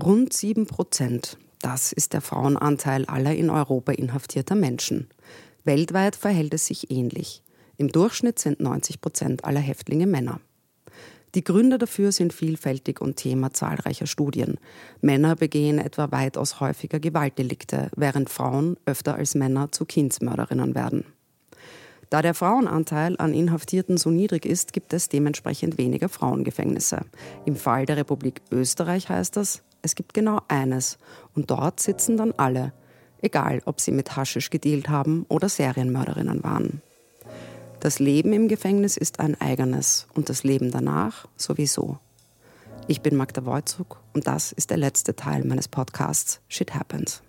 Rund 0.00 0.32
sieben 0.32 0.66
Prozent. 0.66 1.36
Das 1.60 1.92
ist 1.92 2.14
der 2.14 2.22
Frauenanteil 2.22 3.04
aller 3.04 3.34
in 3.34 3.50
Europa 3.50 3.92
inhaftierter 3.92 4.54
Menschen. 4.54 5.08
Weltweit 5.64 6.16
verhält 6.16 6.54
es 6.54 6.66
sich 6.66 6.90
ähnlich. 6.90 7.42
Im 7.76 7.88
Durchschnitt 7.88 8.38
sind 8.38 8.58
90 8.58 9.02
Prozent 9.02 9.44
aller 9.44 9.60
Häftlinge 9.60 10.06
Männer. 10.06 10.40
Die 11.34 11.44
Gründe 11.44 11.76
dafür 11.76 12.10
sind 12.10 12.32
vielfältig 12.32 13.02
und 13.02 13.16
Thema 13.16 13.52
zahlreicher 13.52 14.06
Studien. 14.06 14.56
Männer 15.02 15.36
begehen 15.36 15.78
etwa 15.78 16.10
weitaus 16.10 16.58
häufiger 16.58 16.98
Gewaltdelikte, 16.98 17.90
während 17.94 18.30
Frauen 18.30 18.78
öfter 18.86 19.16
als 19.16 19.34
Männer 19.34 19.72
zu 19.72 19.84
Kindsmörderinnen 19.84 20.74
werden. 20.74 21.04
Da 22.08 22.22
der 22.22 22.34
Frauenanteil 22.34 23.16
an 23.18 23.34
Inhaftierten 23.34 23.98
so 23.98 24.10
niedrig 24.10 24.46
ist, 24.46 24.72
gibt 24.72 24.94
es 24.94 25.10
dementsprechend 25.10 25.76
weniger 25.76 26.08
Frauengefängnisse. 26.08 27.02
Im 27.44 27.56
Fall 27.56 27.84
der 27.84 27.98
Republik 27.98 28.40
Österreich 28.50 29.10
heißt 29.10 29.36
das, 29.36 29.62
es 29.82 29.94
gibt 29.94 30.14
genau 30.14 30.40
eines 30.48 30.98
und 31.34 31.50
dort 31.50 31.80
sitzen 31.80 32.16
dann 32.16 32.32
alle, 32.36 32.72
egal 33.20 33.60
ob 33.64 33.80
sie 33.80 33.92
mit 33.92 34.16
Haschisch 34.16 34.50
gedealt 34.50 34.88
haben 34.88 35.26
oder 35.28 35.48
Serienmörderinnen 35.48 36.42
waren. 36.42 36.80
Das 37.80 37.98
Leben 37.98 38.32
im 38.32 38.46
Gefängnis 38.46 38.96
ist 38.96 39.18
ein 39.18 39.40
eigenes 39.40 40.06
und 40.14 40.28
das 40.28 40.44
Leben 40.44 40.70
danach 40.70 41.26
sowieso. 41.36 41.98
Ich 42.86 43.00
bin 43.00 43.16
Magda 43.16 43.44
Wojcuk 43.44 44.00
und 44.12 44.26
das 44.26 44.52
ist 44.52 44.70
der 44.70 44.76
letzte 44.76 45.16
Teil 45.16 45.44
meines 45.44 45.68
Podcasts 45.68 46.40
Shit 46.48 46.74
Happens. 46.74 47.22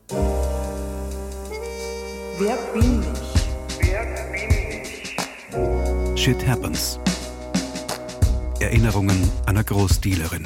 Wer 2.39 2.57
bin 2.73 3.01
ich? 3.01 3.47
Wer 3.81 4.05
bin 4.31 4.49
ich? 6.15 6.19
Shit 6.21 6.47
Happens. 6.47 6.99
Erinnerungen 8.59 9.31
einer 9.45 9.63
Großdealerin. 9.63 10.45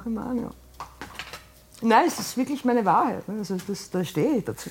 auch 0.00 0.06
immer 0.06 0.26
an, 0.26 0.38
ja. 0.38 0.50
Nein, 1.82 2.04
es 2.06 2.18
ist 2.18 2.36
wirklich 2.36 2.64
meine 2.64 2.84
Wahrheit. 2.84 3.26
Ne? 3.28 3.38
Also 3.38 3.56
das, 3.66 3.90
da 3.90 4.04
stehe 4.04 4.36
ich 4.36 4.44
dazu. 4.44 4.70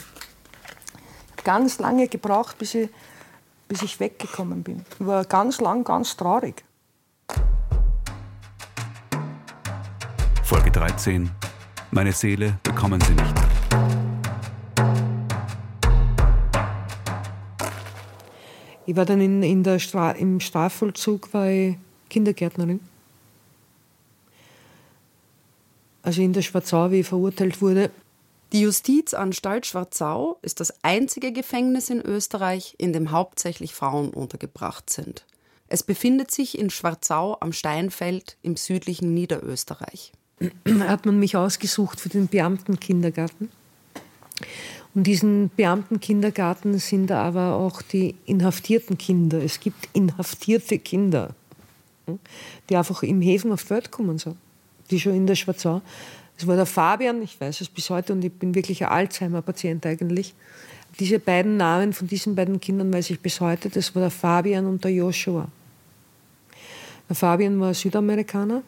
Ganz 1.44 1.80
lange 1.80 2.08
gebraucht, 2.08 2.58
bis 2.58 2.76
ich, 2.76 2.90
bis 3.68 3.82
ich 3.82 4.00
weggekommen 4.00 4.64
bin. 4.64 4.86
Ich 5.00 5.06
war 5.06 5.26
ganz 5.26 5.60
lang 5.62 5.84
ganz 5.84 6.16
traurig. 6.16 6.64
Folge 10.44 10.72
13. 10.72 11.32
Meine 11.92 12.12
Seele 12.12 12.60
bekommen 12.64 13.02
Sie 13.02 13.14
nicht. 13.14 13.36
Ich 18.86 18.96
war 18.96 19.06
dann 19.06 19.22
in, 19.22 19.44
in 19.44 19.64
der 19.64 19.78
Stra 19.80 20.12
im 20.12 20.40
Strafvollzug 20.40 21.34
war 21.34 21.48
ich 21.48 21.78
Kindergärtnerin. 22.10 22.80
Also 26.10 26.24
in 26.24 26.34
der 26.34 26.42
Schwarzau, 26.42 26.90
wie 26.90 27.02
ich 27.02 27.08
verurteilt 27.08 27.62
wurde. 27.62 27.92
Die 28.52 28.62
Justizanstalt 28.62 29.68
Schwarzau 29.68 30.40
ist 30.42 30.60
das 30.60 30.74
einzige 30.84 31.32
Gefängnis 31.32 31.92
in 31.92 32.02
Österreich, 32.02 32.74
in 32.80 32.94
dem 32.94 33.12
hauptsächlich 33.12 33.76
Frauen 33.76 34.10
untergebracht 34.10 34.90
sind. 34.90 35.24
Es 35.68 35.84
befindet 35.84 36.32
sich 36.32 36.58
in 36.58 36.72
Schwarzau 36.72 37.38
am 37.42 37.54
Steinfeld 37.54 38.38
im 38.42 38.56
südlichen 38.56 39.14
Niederösterreich 39.14 40.14
hat 40.80 41.06
man 41.06 41.20
mich 41.20 41.38
ausgesucht 41.38 42.00
für 42.00 42.10
den 42.10 42.28
Beamtenkindergarten. 42.28 43.52
Und 44.96 45.04
diesen 45.04 45.50
Beamtenkindergarten 45.50 46.80
sind 46.80 47.12
aber 47.12 47.54
auch 47.54 47.84
die 47.84 48.16
inhaftierten 48.26 48.98
Kinder. 48.98 49.44
Es 49.44 49.60
gibt 49.60 49.90
inhaftierte 49.94 50.80
Kinder, 50.80 51.36
hm, 52.08 52.18
die 52.68 52.78
einfach 52.78 53.04
im 53.04 53.22
Häfen 53.22 53.52
auf 53.52 53.64
die 53.66 53.70
Welt 53.70 53.92
kommen, 53.92 54.18
so. 54.18 54.36
Die 54.92 55.00
schon 55.00 55.16
in 55.16 55.28
der 55.28 55.36
Schwarzau. 55.36 55.82
Das 56.38 56.48
war 56.48 56.56
der 56.56 56.66
Fabian, 56.66 57.22
ich 57.22 57.40
weiß 57.40 57.62
es 57.62 57.70
bis 57.70 57.90
heute 57.90 58.14
und 58.14 58.24
ich 58.24 58.32
bin 58.32 58.56
wirklich 58.56 58.84
ein 58.84 58.92
Alzheimer-Patient 58.92 59.86
eigentlich. 59.86 60.34
Diese 61.00 61.20
beiden 61.20 61.58
Namen 61.58 61.94
von 61.94 62.08
diesen 62.08 62.36
beiden 62.36 62.60
Kindern 62.60 62.92
weiß 62.94 63.10
ich 63.10 63.20
bis 63.20 63.42
heute. 63.42 63.70
Das 63.70 63.94
war 63.94 64.02
der 64.02 64.12
Fabian 64.12 64.66
und 64.66 64.84
der 64.84 64.92
Joshua. 64.92 65.50
Der 67.08 67.16
Fabian 67.16 67.60
war 67.60 67.74
Südamerikaner, 67.74 68.64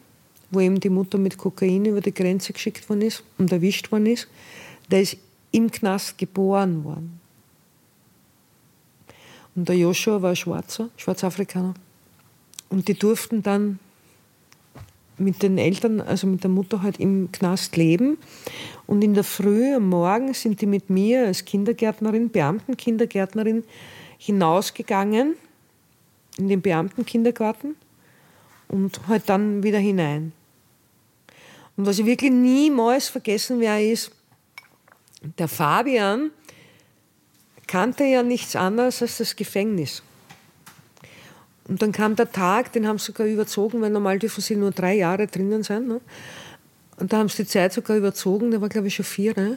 wo 0.50 0.60
eben 0.60 0.80
die 0.80 0.90
Mutter 0.90 1.18
mit 1.18 1.38
Kokain 1.38 1.84
über 1.84 2.00
die 2.00 2.12
Grenze 2.12 2.52
geschickt 2.52 2.88
worden 2.88 3.02
ist 3.02 3.22
und 3.38 3.50
erwischt 3.52 3.90
worden 3.90 4.06
ist, 4.06 4.28
der 4.90 5.02
ist 5.02 5.16
im 5.50 5.70
Knast 5.70 6.18
geboren 6.18 6.84
worden. 6.84 7.20
Und 9.54 9.68
der 9.68 9.76
Joshua 9.76 10.20
war 10.22 10.34
Schwarzer, 10.34 10.88
Schwarzafrikaner. 10.96 11.74
Und 12.68 12.88
die 12.88 12.94
durften 12.94 13.42
dann 13.42 13.78
mit 15.24 15.42
den 15.42 15.58
Eltern, 15.58 16.00
also 16.00 16.26
mit 16.26 16.42
der 16.42 16.50
Mutter 16.50 16.82
halt 16.82 16.98
im 17.00 17.30
Knast 17.32 17.76
leben. 17.76 18.18
Und 18.86 19.02
in 19.02 19.14
der 19.14 19.24
Früh 19.24 19.74
am 19.74 19.88
Morgen 19.88 20.34
sind 20.34 20.60
die 20.60 20.66
mit 20.66 20.90
mir 20.90 21.26
als 21.26 21.44
Kindergärtnerin, 21.44 22.30
Beamtenkindergärtnerin, 22.30 23.64
hinausgegangen 24.18 25.34
in 26.38 26.48
den 26.48 26.62
Beamtenkindergarten 26.62 27.76
und 28.68 29.00
halt 29.08 29.28
dann 29.28 29.62
wieder 29.62 29.78
hinein. 29.78 30.32
Und 31.76 31.86
was 31.86 31.98
ich 31.98 32.06
wirklich 32.06 32.32
niemals 32.32 33.08
vergessen 33.08 33.60
werde, 33.60 33.84
ist, 33.84 34.12
der 35.38 35.48
Fabian 35.48 36.30
kannte 37.66 38.04
ja 38.04 38.22
nichts 38.22 38.56
anderes 38.56 39.02
als 39.02 39.18
das 39.18 39.36
Gefängnis. 39.36 40.02
Und 41.72 41.80
dann 41.80 41.90
kam 41.90 42.16
der 42.16 42.30
Tag, 42.30 42.70
den 42.72 42.86
haben 42.86 42.98
sie 42.98 43.06
sogar 43.06 43.26
überzogen, 43.26 43.80
weil 43.80 43.88
normal 43.88 44.18
dürfen 44.18 44.42
sie 44.42 44.56
nur 44.56 44.72
drei 44.72 44.94
Jahre 44.94 45.26
drinnen 45.26 45.62
sein. 45.62 45.86
Ne? 45.86 46.02
Und 46.98 47.14
da 47.14 47.16
haben 47.16 47.30
sie 47.30 47.44
die 47.44 47.48
Zeit 47.48 47.72
sogar 47.72 47.96
überzogen, 47.96 48.50
der 48.50 48.60
war 48.60 48.68
glaube 48.68 48.88
ich 48.88 48.94
schon 48.94 49.06
vier. 49.06 49.32
Ne? 49.34 49.56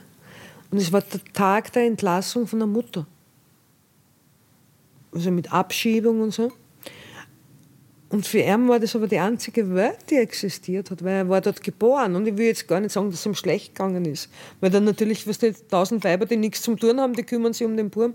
Und 0.72 0.78
es 0.78 0.94
war 0.94 1.02
der 1.02 1.20
Tag 1.34 1.74
der 1.74 1.84
Entlassung 1.84 2.48
von 2.48 2.60
der 2.60 2.70
Mutter. 2.70 3.06
Also 5.12 5.30
mit 5.30 5.52
Abschiebung 5.52 6.22
und 6.22 6.34
so. 6.34 6.54
Und 8.08 8.26
für 8.26 8.40
ihn 8.40 8.70
war 8.70 8.80
das 8.80 8.96
aber 8.96 9.08
die 9.08 9.20
einzige 9.20 9.76
Welt, 9.76 10.10
die 10.10 10.16
existiert 10.16 10.92
hat, 10.92 11.04
weil 11.04 11.16
er 11.16 11.28
war 11.28 11.42
dort 11.42 11.62
geboren. 11.62 12.16
Und 12.16 12.26
ich 12.28 12.38
will 12.38 12.46
jetzt 12.46 12.66
gar 12.66 12.80
nicht 12.80 12.94
sagen, 12.94 13.12
dass 13.12 13.20
es 13.20 13.26
ihm 13.26 13.36
schlecht 13.36 13.76
gegangen 13.76 14.06
ist. 14.06 14.30
Weil 14.62 14.70
dann 14.70 14.86
natürlich, 14.86 15.28
was 15.28 15.40
die 15.40 15.52
tausend 15.52 16.06
Weiber, 16.06 16.26
die 16.26 16.38
nichts 16.38 16.62
zum 16.62 16.80
tun 16.80 16.98
haben, 17.02 17.12
die 17.12 17.24
kümmern 17.24 17.52
sich 17.52 17.68
um 17.68 17.76
den 17.76 17.90
Burm. 17.90 18.14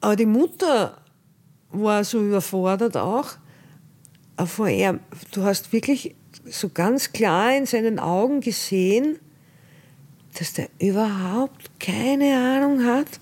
Aber 0.00 0.16
die 0.16 0.26
Mutter 0.26 1.00
war 1.70 2.04
so 2.04 2.20
überfordert 2.20 2.96
auch. 2.96 3.36
Vor 4.46 4.68
ihm, 4.68 5.00
du 5.32 5.42
hast 5.42 5.72
wirklich 5.72 6.14
so 6.44 6.68
ganz 6.68 7.12
klar 7.12 7.56
in 7.56 7.66
seinen 7.66 7.98
Augen 7.98 8.40
gesehen, 8.40 9.18
dass 10.38 10.52
der 10.52 10.68
überhaupt 10.78 11.80
keine 11.80 12.36
Ahnung 12.36 12.84
hat, 12.84 13.20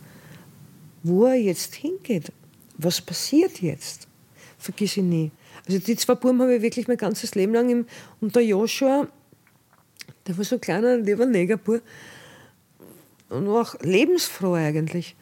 wo 1.02 1.24
er 1.26 1.36
jetzt 1.36 1.74
hingeht 1.74 2.30
was 2.78 3.00
passiert 3.00 3.60
jetzt? 3.60 4.06
Vergiss 4.58 4.96
ich 4.96 5.02
nie. 5.02 5.30
Also 5.66 5.78
die 5.78 5.96
zwei 5.96 6.14
Buben 6.14 6.40
habe 6.40 6.56
ich 6.56 6.62
wirklich 6.62 6.88
mein 6.88 6.96
ganzes 6.96 7.34
Leben 7.34 7.54
lang 7.54 7.70
im, 7.70 7.86
und 8.20 8.36
der 8.36 8.44
Joshua, 8.44 9.08
der 10.26 10.36
war 10.36 10.44
so 10.44 10.56
ein 10.56 10.60
kleiner, 10.60 10.96
lieber 10.98 11.26
Negerbur 11.26 11.80
und 13.28 13.46
war 13.48 13.62
auch 13.62 13.74
lebensfroh 13.80 14.54
eigentlich. 14.54 15.16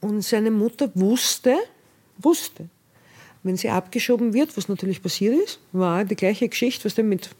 Und 0.00 0.22
seine 0.22 0.50
Mutter 0.50 0.90
wusste, 0.94 1.56
wusste, 2.18 2.68
wenn 3.42 3.56
sie 3.56 3.68
abgeschoben 3.68 4.32
wird, 4.32 4.56
was 4.56 4.68
natürlich 4.68 5.02
passiert 5.02 5.34
ist, 5.44 5.60
war 5.72 6.04
die 6.04 6.16
gleiche 6.16 6.48
Geschichte, 6.48 6.84
was 6.84 6.94
der 6.94 7.04
mit 7.04 7.30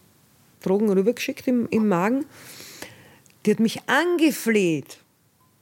Drogen 0.62 0.90
rübergeschickt 0.90 1.46
im, 1.48 1.68
im 1.70 1.88
Magen, 1.88 2.24
die 3.44 3.50
hat 3.50 3.60
mich 3.60 3.80
angefleht 3.88 4.98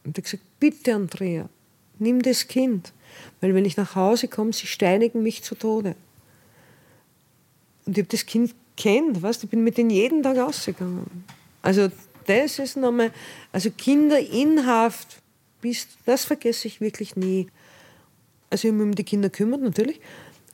und 0.05 0.17
hat 0.17 0.25
gesagt, 0.25 0.43
bitte 0.61 0.95
Andrea, 0.95 1.49
nimm 1.99 2.23
das 2.23 2.49
Kind. 2.49 2.93
Weil 3.41 3.55
wenn 3.55 3.65
ich 3.65 3.77
nach 3.77 3.95
Hause 3.95 4.29
komme, 4.29 4.53
sie 4.53 4.67
steinigen 4.67 5.23
mich 5.23 5.43
zu 5.43 5.55
Tode. 5.55 5.95
Und 7.85 7.97
ich 7.97 8.03
habe 8.03 8.09
das 8.09 8.27
Kind 8.27 8.55
kennt, 8.77 9.23
weißt, 9.23 9.45
ich 9.45 9.51
bin 9.51 9.65
mit 9.65 9.77
denen 9.77 9.91
jeden 9.91 10.23
Tag 10.23 10.39
ausgegangen. 10.39 11.25
Also 11.61 11.89
das 12.27 12.59
ist 12.59 12.77
nochmal, 12.77 13.13
also 13.53 13.71
Kinder 13.71 14.19
in 14.19 14.67
Haft, 14.67 15.21
das 16.07 16.25
vergesse 16.25 16.69
ich 16.69 16.81
wirklich 16.81 17.17
nie. 17.17 17.49
Also 18.53 18.69
ich 18.69 18.75
habe 18.75 18.85
mich 18.85 18.91
um 18.91 18.95
die 18.95 19.05
Kinder 19.05 19.31
kümmert 19.31 19.63
natürlich. 19.63 19.99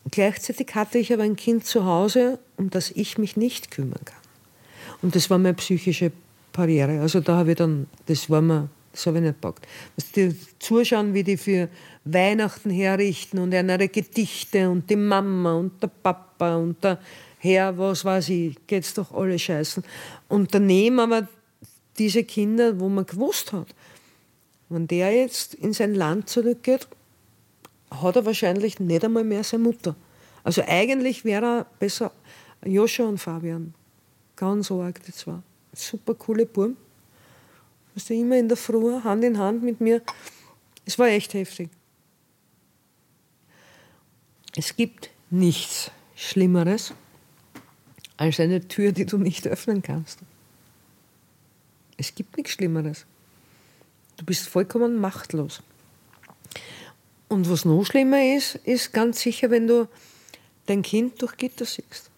Gleichzeitig 0.08 0.72
hatte 0.76 0.98
ich 0.98 1.12
aber 1.12 1.24
ein 1.24 1.34
Kind 1.34 1.66
zu 1.66 1.84
Hause, 1.84 2.38
um 2.56 2.70
das 2.70 2.92
ich 2.92 3.18
mich 3.18 3.36
nicht 3.36 3.72
kümmern 3.72 4.04
kann. 4.04 4.20
Und 5.02 5.16
das 5.16 5.28
war 5.30 5.38
meine 5.38 5.54
psychische 5.54 6.12
Barriere. 6.52 7.00
Also 7.00 7.18
da 7.18 7.38
habe 7.38 7.50
ich 7.50 7.56
dann, 7.56 7.88
das 8.06 8.30
war 8.30 8.40
mir, 8.40 8.68
das 8.92 9.04
habe 9.06 9.18
ich 9.18 9.24
nicht 9.24 9.40
gepackt. 9.40 9.66
die 10.14 10.32
zuschauen, 10.60 11.12
wie 11.12 11.24
die 11.24 11.36
für 11.36 11.68
Weihnachten 12.04 12.70
herrichten 12.70 13.40
und 13.40 13.52
andere 13.52 13.88
Gedichte 13.88 14.70
und 14.70 14.88
die 14.88 14.96
Mama 14.96 15.54
und 15.54 15.82
der 15.82 15.88
Papa 15.88 16.54
und 16.54 16.82
der 16.84 17.00
Herr, 17.38 17.76
was 17.76 18.04
weiß 18.04 18.28
ich, 18.28 18.56
geht's 18.68 18.94
doch 18.94 19.12
alle 19.12 19.36
scheißen. 19.38 19.82
Und 20.28 20.54
daneben 20.54 21.00
aber 21.00 21.26
diese 21.98 22.22
Kinder, 22.22 22.78
wo 22.78 22.88
man 22.88 23.06
gewusst 23.06 23.52
hat, 23.52 23.74
wenn 24.68 24.86
der 24.86 25.12
jetzt 25.12 25.54
in 25.54 25.72
sein 25.72 25.96
Land 25.96 26.28
zurückgeht, 26.28 26.86
hat 27.90 28.16
er 28.16 28.26
wahrscheinlich 28.26 28.80
nicht 28.80 29.04
einmal 29.04 29.24
mehr 29.24 29.44
seine 29.44 29.64
Mutter. 29.64 29.94
Also 30.44 30.62
eigentlich 30.66 31.24
wäre 31.24 31.44
er 31.44 31.66
besser 31.78 32.12
Joscha 32.64 33.04
und 33.04 33.18
Fabian. 33.18 33.74
Ganz 34.36 34.70
arg, 34.70 35.02
die 35.04 35.12
zwei. 35.12 35.38
Super 35.72 36.14
coole 36.14 36.46
Buben. 36.46 36.76
Weißt 37.94 38.10
du, 38.10 38.14
immer 38.14 38.36
in 38.36 38.48
der 38.48 38.56
Früh, 38.56 39.00
Hand 39.02 39.24
in 39.24 39.38
Hand 39.38 39.62
mit 39.62 39.80
mir. 39.80 40.02
Es 40.84 40.98
war 40.98 41.08
echt 41.08 41.34
heftig. 41.34 41.70
Es 44.56 44.74
gibt 44.74 45.10
nichts 45.30 45.90
Schlimmeres 46.14 46.92
als 48.16 48.40
eine 48.40 48.66
Tür, 48.66 48.92
die 48.92 49.06
du 49.06 49.18
nicht 49.18 49.46
öffnen 49.46 49.82
kannst. 49.82 50.20
Es 51.96 52.14
gibt 52.14 52.36
nichts 52.36 52.52
Schlimmeres. 52.52 53.06
Du 54.16 54.24
bist 54.24 54.48
vollkommen 54.48 55.00
machtlos. 55.00 55.62
Und 57.28 57.50
was 57.50 57.64
noch 57.64 57.84
schlimmer 57.84 58.34
ist, 58.36 58.56
ist 58.56 58.92
ganz 58.92 59.20
sicher, 59.20 59.50
wenn 59.50 59.66
du 59.66 59.88
dein 60.66 60.82
Kind 60.82 61.20
durch 61.20 61.36
Gitter 61.36 61.64
siehst. 61.64 62.10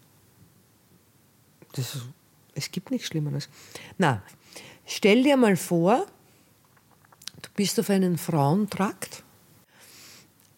Das, 1.73 1.99
es 2.55 2.71
gibt 2.71 2.91
nichts 2.91 3.09
Schlimmeres. 3.09 3.49
Na, 3.99 4.23
stell 4.87 5.23
dir 5.23 5.37
mal 5.37 5.57
vor, 5.57 6.07
du 7.43 7.51
bist 7.55 7.79
auf 7.81 7.91
einem 7.91 8.19
Frauentrakt. 8.19 9.23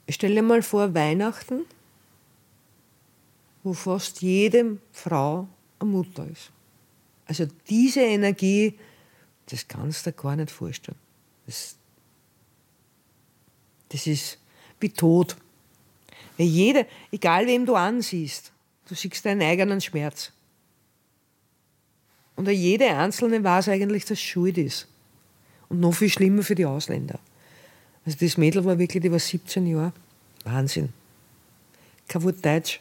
Stell 0.08 0.34
dir 0.34 0.42
mal 0.42 0.62
vor, 0.62 0.94
Weihnachten, 0.94 1.64
wo 3.62 3.72
fast 3.72 4.20
jede 4.20 4.78
Frau 4.92 5.48
eine 5.78 5.90
Mutter 5.90 6.26
ist. 6.26 6.50
Also 7.26 7.46
diese 7.68 8.00
Energie, 8.00 8.78
das 9.46 9.66
kannst 9.68 10.06
du 10.06 10.10
dir 10.10 10.16
gar 10.16 10.36
nicht 10.36 10.50
vorstellen. 10.50 10.98
Das, 11.46 11.76
das 13.88 14.06
ist 14.06 14.38
wie 14.82 14.90
tot. 14.90 15.36
Weil 16.36 16.46
jeder, 16.46 16.86
egal 17.10 17.46
wem 17.46 17.66
du 17.66 17.74
ansiehst, 17.74 18.52
du 18.88 18.94
siehst 18.94 19.24
deinen 19.24 19.42
eigenen 19.42 19.80
Schmerz. 19.80 20.32
Und 22.36 22.48
jede 22.48 22.86
Einzelne 22.86 23.42
weiß 23.44 23.68
eigentlich, 23.68 24.04
dass 24.04 24.12
es 24.12 24.20
schuld 24.20 24.58
ist. 24.58 24.88
Und 25.68 25.80
noch 25.80 25.94
viel 25.94 26.08
schlimmer 26.08 26.42
für 26.42 26.54
die 26.54 26.66
Ausländer. 26.66 27.18
Also 28.04 28.18
das 28.20 28.36
Mädel 28.36 28.64
war 28.64 28.78
wirklich, 28.78 29.02
die 29.02 29.12
war 29.12 29.18
17 29.18 29.66
Jahre. 29.66 29.92
Wahnsinn. 30.44 30.92
Kein 32.08 32.22
Wort 32.24 32.44
Deutsch. 32.44 32.80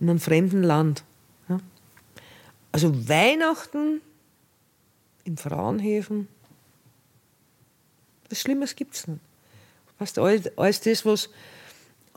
In 0.00 0.08
einem 0.08 0.18
fremden 0.18 0.62
Land. 0.62 1.04
Ja. 1.48 1.60
Also 2.72 3.08
Weihnachten 3.08 4.00
im 5.24 5.36
Frauenhäfen, 5.36 6.26
was 8.28 8.40
Schlimmes 8.40 8.74
gibt 8.74 8.94
es 8.94 9.06
nicht. 9.06 9.20
Weißt, 10.02 10.18
alles, 10.18 10.58
alles 10.58 10.80
das, 10.80 11.06
was 11.06 11.30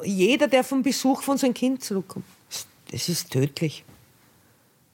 jeder, 0.04 0.48
der 0.48 0.64
vom 0.64 0.82
Besuch 0.82 1.22
von 1.22 1.38
seinem 1.38 1.54
Kind 1.54 1.84
zurückkommt, 1.84 2.26
das 2.92 3.10
ist 3.10 3.30
tödlich. 3.30 3.86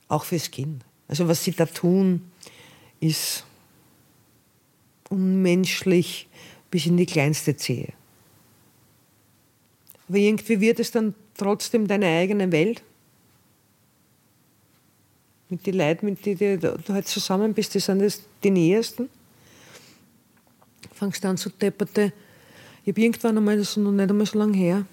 Auch 0.10 0.26
fürs 0.26 0.52
Kind. 0.52 0.84
Also 1.08 1.26
was 1.30 1.42
sie 1.42 1.54
da 1.54 1.66
tun, 1.66 2.30
ist 3.00 3.46
unmenschlich 5.10 6.28
bis 6.70 6.86
in 6.86 6.98
die 6.98 7.06
kleinste 7.06 7.56
Zehe. 7.56 7.94
Aber 10.10 10.18
irgendwie 10.18 10.60
wird 10.60 10.82
es 10.82 10.92
dann 10.92 11.16
trotzdem 11.38 11.88
deine 11.88 12.08
eigene 12.08 12.52
Welt. 12.52 12.84
Mit 15.48 15.66
den 15.66 15.76
Leuten, 15.76 16.08
mit 16.08 16.26
denen 16.26 16.60
du 16.60 16.78
halt 16.90 17.08
zusammen 17.08 17.54
bist, 17.54 17.74
das 17.74 17.86
sind 17.86 18.00
das 18.00 18.22
die 18.44 18.52
Nähesten. 18.52 19.10
Fangst 20.94 21.24
an 21.24 21.38
zu 21.38 21.50
depperte 21.50 22.12
ich 22.84 22.94
habe 22.94 23.02
irgendwann 23.02 23.38
einmal, 23.38 23.58
das 23.58 23.70
ist 23.70 23.78
noch 23.78 23.92
nicht 23.92 24.10
einmal 24.10 24.26
so 24.26 24.40
lange 24.40 24.58
her, 24.58 24.86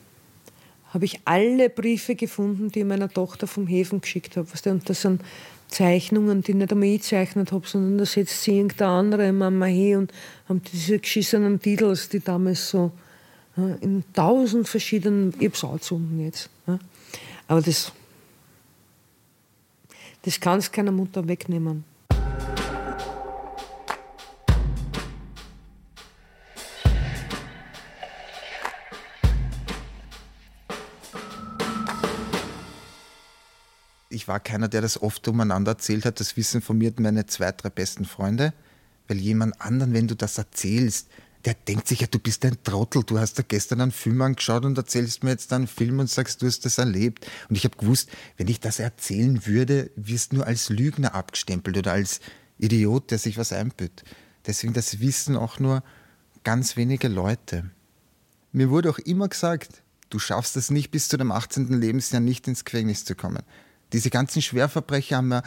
habe 0.92 1.04
ich 1.04 1.20
alle 1.24 1.68
Briefe 1.70 2.14
gefunden, 2.14 2.70
die 2.70 2.80
ich 2.80 2.84
meiner 2.84 3.08
Tochter 3.08 3.46
vom 3.46 3.66
Häfen 3.66 4.00
geschickt 4.00 4.36
habe. 4.36 4.48
Und 4.70 4.88
das 4.88 5.02
sind 5.02 5.22
Zeichnungen, 5.68 6.42
die 6.42 6.54
nicht 6.54 6.72
einmal 6.72 6.88
ich 6.88 7.02
gezeichnet 7.02 7.52
habe, 7.52 7.66
sondern 7.66 7.98
da 7.98 8.06
setzt 8.06 8.42
sie 8.42 8.56
irgendeine 8.56 8.90
andere 8.90 9.32
Mama 9.32 9.66
hin 9.66 9.98
und 9.98 10.12
haben 10.48 10.62
diese 10.72 10.98
geschissenen 10.98 11.60
Titel, 11.60 11.94
die 12.10 12.20
damals 12.20 12.70
so 12.70 12.90
in 13.80 14.04
tausend 14.12 14.68
verschiedenen, 14.68 15.34
ich 15.38 15.62
habe 15.62 15.78
es 15.80 15.92
jetzt. 16.18 16.50
Aber 17.48 17.60
das, 17.60 17.92
das 20.22 20.38
kann 20.38 20.58
es 20.58 20.70
keiner 20.70 20.92
Mutter 20.92 21.26
wegnehmen. 21.26 21.84
War 34.28 34.40
keiner, 34.40 34.68
der 34.68 34.82
das 34.82 35.00
oft 35.00 35.26
umeinander 35.28 35.72
erzählt 35.72 36.04
hat. 36.04 36.20
Das 36.20 36.36
wissen 36.36 36.60
von 36.60 36.78
mir 36.78 36.92
meine 36.98 37.26
zwei, 37.26 37.50
drei 37.52 37.70
besten 37.70 38.04
Freunde. 38.04 38.52
Weil 39.08 39.18
jemand 39.18 39.60
anderen, 39.60 39.94
wenn 39.94 40.06
du 40.06 40.14
das 40.14 40.38
erzählst, 40.38 41.08
der 41.44 41.54
denkt 41.54 41.88
sich 41.88 42.00
ja, 42.00 42.06
du 42.06 42.18
bist 42.18 42.44
ein 42.44 42.62
Trottel. 42.62 43.02
Du 43.04 43.18
hast 43.18 43.38
da 43.38 43.42
gestern 43.46 43.80
einen 43.80 43.92
Film 43.92 44.20
angeschaut 44.20 44.64
und 44.64 44.76
erzählst 44.76 45.24
mir 45.24 45.30
jetzt 45.30 45.52
einen 45.52 45.66
Film 45.66 45.98
und 45.98 46.10
sagst, 46.10 46.42
du 46.42 46.46
hast 46.46 46.64
das 46.64 46.78
erlebt. 46.78 47.26
Und 47.48 47.56
ich 47.56 47.64
habe 47.64 47.76
gewusst, 47.76 48.10
wenn 48.36 48.48
ich 48.48 48.60
das 48.60 48.78
erzählen 48.78 49.46
würde, 49.46 49.90
wirst 49.96 50.32
du 50.32 50.36
nur 50.36 50.46
als 50.46 50.68
Lügner 50.68 51.14
abgestempelt 51.14 51.78
oder 51.78 51.92
als 51.92 52.20
Idiot, 52.58 53.10
der 53.10 53.18
sich 53.18 53.38
was 53.38 53.52
einbüht. 53.52 54.04
Deswegen, 54.46 54.72
das 54.72 55.00
wissen 55.00 55.36
auch 55.36 55.58
nur 55.58 55.82
ganz 56.44 56.76
wenige 56.76 57.08
Leute. 57.08 57.70
Mir 58.52 58.70
wurde 58.70 58.90
auch 58.90 58.98
immer 58.98 59.28
gesagt, 59.28 59.82
du 60.10 60.18
schaffst 60.18 60.56
es 60.56 60.70
nicht 60.70 60.90
bis 60.90 61.08
zu 61.08 61.16
dem 61.16 61.30
18. 61.30 61.68
Lebensjahr 61.68 62.20
nicht 62.20 62.48
ins 62.48 62.64
Gefängnis 62.64 63.04
zu 63.04 63.14
kommen. 63.14 63.42
Diese 63.92 64.10
ganzen 64.10 64.42
Schwerverbrecher 64.42 65.16
haben 65.16 65.28
mir 65.28 65.42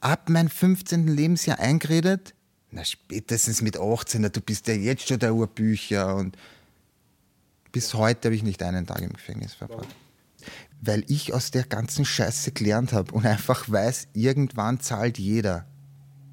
ab 0.00 0.28
meinem 0.28 0.50
15. 0.50 1.06
Lebensjahr 1.08 1.58
eingeredet, 1.58 2.34
na 2.70 2.84
spätestens 2.84 3.62
mit 3.62 3.78
18, 3.78 4.22
du 4.30 4.40
bist 4.40 4.66
ja 4.66 4.74
jetzt 4.74 5.08
schon 5.08 5.18
der 5.18 5.34
Urbücher 5.34 6.14
und 6.16 6.36
bis 7.72 7.94
heute 7.94 8.28
habe 8.28 8.34
ich 8.34 8.42
nicht 8.42 8.62
einen 8.62 8.86
Tag 8.86 9.00
im 9.00 9.12
Gefängnis 9.12 9.54
verbracht. 9.54 9.88
Weil 10.80 11.04
ich 11.08 11.32
aus 11.32 11.50
der 11.50 11.64
ganzen 11.64 12.04
Scheiße 12.04 12.52
gelernt 12.52 12.92
habe 12.92 13.12
und 13.12 13.24
einfach 13.24 13.70
weiß, 13.70 14.08
irgendwann 14.12 14.80
zahlt 14.80 15.18
jeder. 15.18 15.66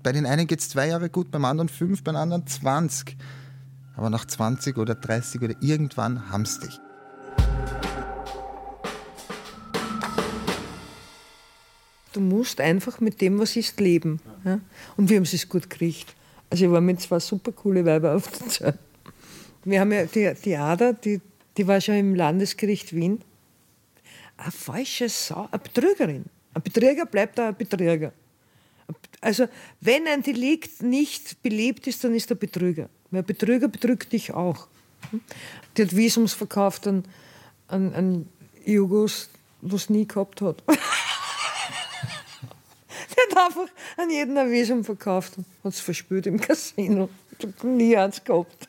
Bei 0.04 0.12
den 0.12 0.26
einen 0.26 0.48
geht 0.48 0.60
es 0.60 0.70
zwei 0.70 0.88
Jahre 0.88 1.10
gut, 1.10 1.32
beim 1.32 1.46
anderen 1.46 1.70
fünf, 1.70 2.04
beim 2.04 2.18
anderen 2.18 2.46
20. 2.46 3.16
Aber 3.96 4.10
nach 4.10 4.26
20 4.26 4.78
oder 4.78 4.96
30 4.96 5.42
oder 5.42 5.56
irgendwann 5.62 6.24
sie 6.46 6.60
dich. 6.60 6.80
Du 12.14 12.22
musst 12.22 12.62
einfach 12.62 13.00
mit 13.00 13.20
dem, 13.22 13.40
was 13.40 13.56
ist, 13.56 13.80
leben. 13.80 14.22
Ja? 14.46 14.60
Und 14.96 15.10
wir 15.10 15.18
haben 15.18 15.24
es 15.24 15.50
gut 15.50 15.70
gekriegt. 15.70 16.16
Also 16.50 16.66
ich 16.66 16.72
war 16.72 16.82
mit 16.82 17.02
zwei 17.02 17.20
super 17.20 17.52
coole 17.52 17.84
Weiber 17.84 18.16
auf 18.16 18.28
der 18.28 18.48
Zeit. 18.48 18.80
Wir 19.66 19.80
haben 19.80 19.92
ja 19.92 20.06
die, 20.06 20.32
die 20.46 20.56
Ada, 20.56 20.94
die, 20.94 21.20
die 21.58 21.68
war 21.68 21.82
schon 21.82 21.96
im 21.96 22.16
Landesgericht 22.16 22.94
Wien. 22.94 23.22
Eine 24.38 24.52
falsche 24.52 25.10
Sau, 25.10 25.48
eine 25.52 25.60
Betrügerin. 25.60 26.26
Ein 26.54 26.62
Betrüger 26.62 27.06
bleibt 27.06 27.40
auch 27.40 27.46
ein 27.46 27.58
Betrüger. 27.58 28.14
Also, 29.22 29.48
wenn 29.82 30.06
ein 30.08 30.22
Delikt 30.22 30.84
nicht 30.84 31.42
beliebt 31.42 31.88
ist, 31.88 32.04
dann 32.04 32.14
ist 32.14 32.30
er 32.30 32.36
Betrüger. 32.36 32.90
Weil 33.10 33.22
ein 33.22 33.26
Betrüger 33.26 33.68
betrügt 33.68 34.12
dich 34.12 34.34
auch. 34.34 34.68
Die 35.78 35.84
hat 35.84 35.96
Visums 35.96 36.34
verkauft 36.34 36.88
an, 36.88 37.04
an, 37.68 37.94
an 37.94 38.30
Jugos, 38.66 39.30
was 39.62 39.90
nie 39.90 40.08
gehabt 40.08 40.42
hat. 40.42 40.64
Hat 43.30 43.38
einfach 43.38 43.68
an 43.98 44.10
jeden 44.10 44.38
ein 44.38 44.52
Visum 44.52 44.84
verkauft 44.84 45.38
und 45.38 45.46
hat 45.64 45.74
es 45.74 45.80
verspürt 45.80 46.28
im 46.28 46.40
Casino. 46.40 47.10
Nie 47.64 47.98
eins 47.98 48.24
gehabt. 48.24 48.68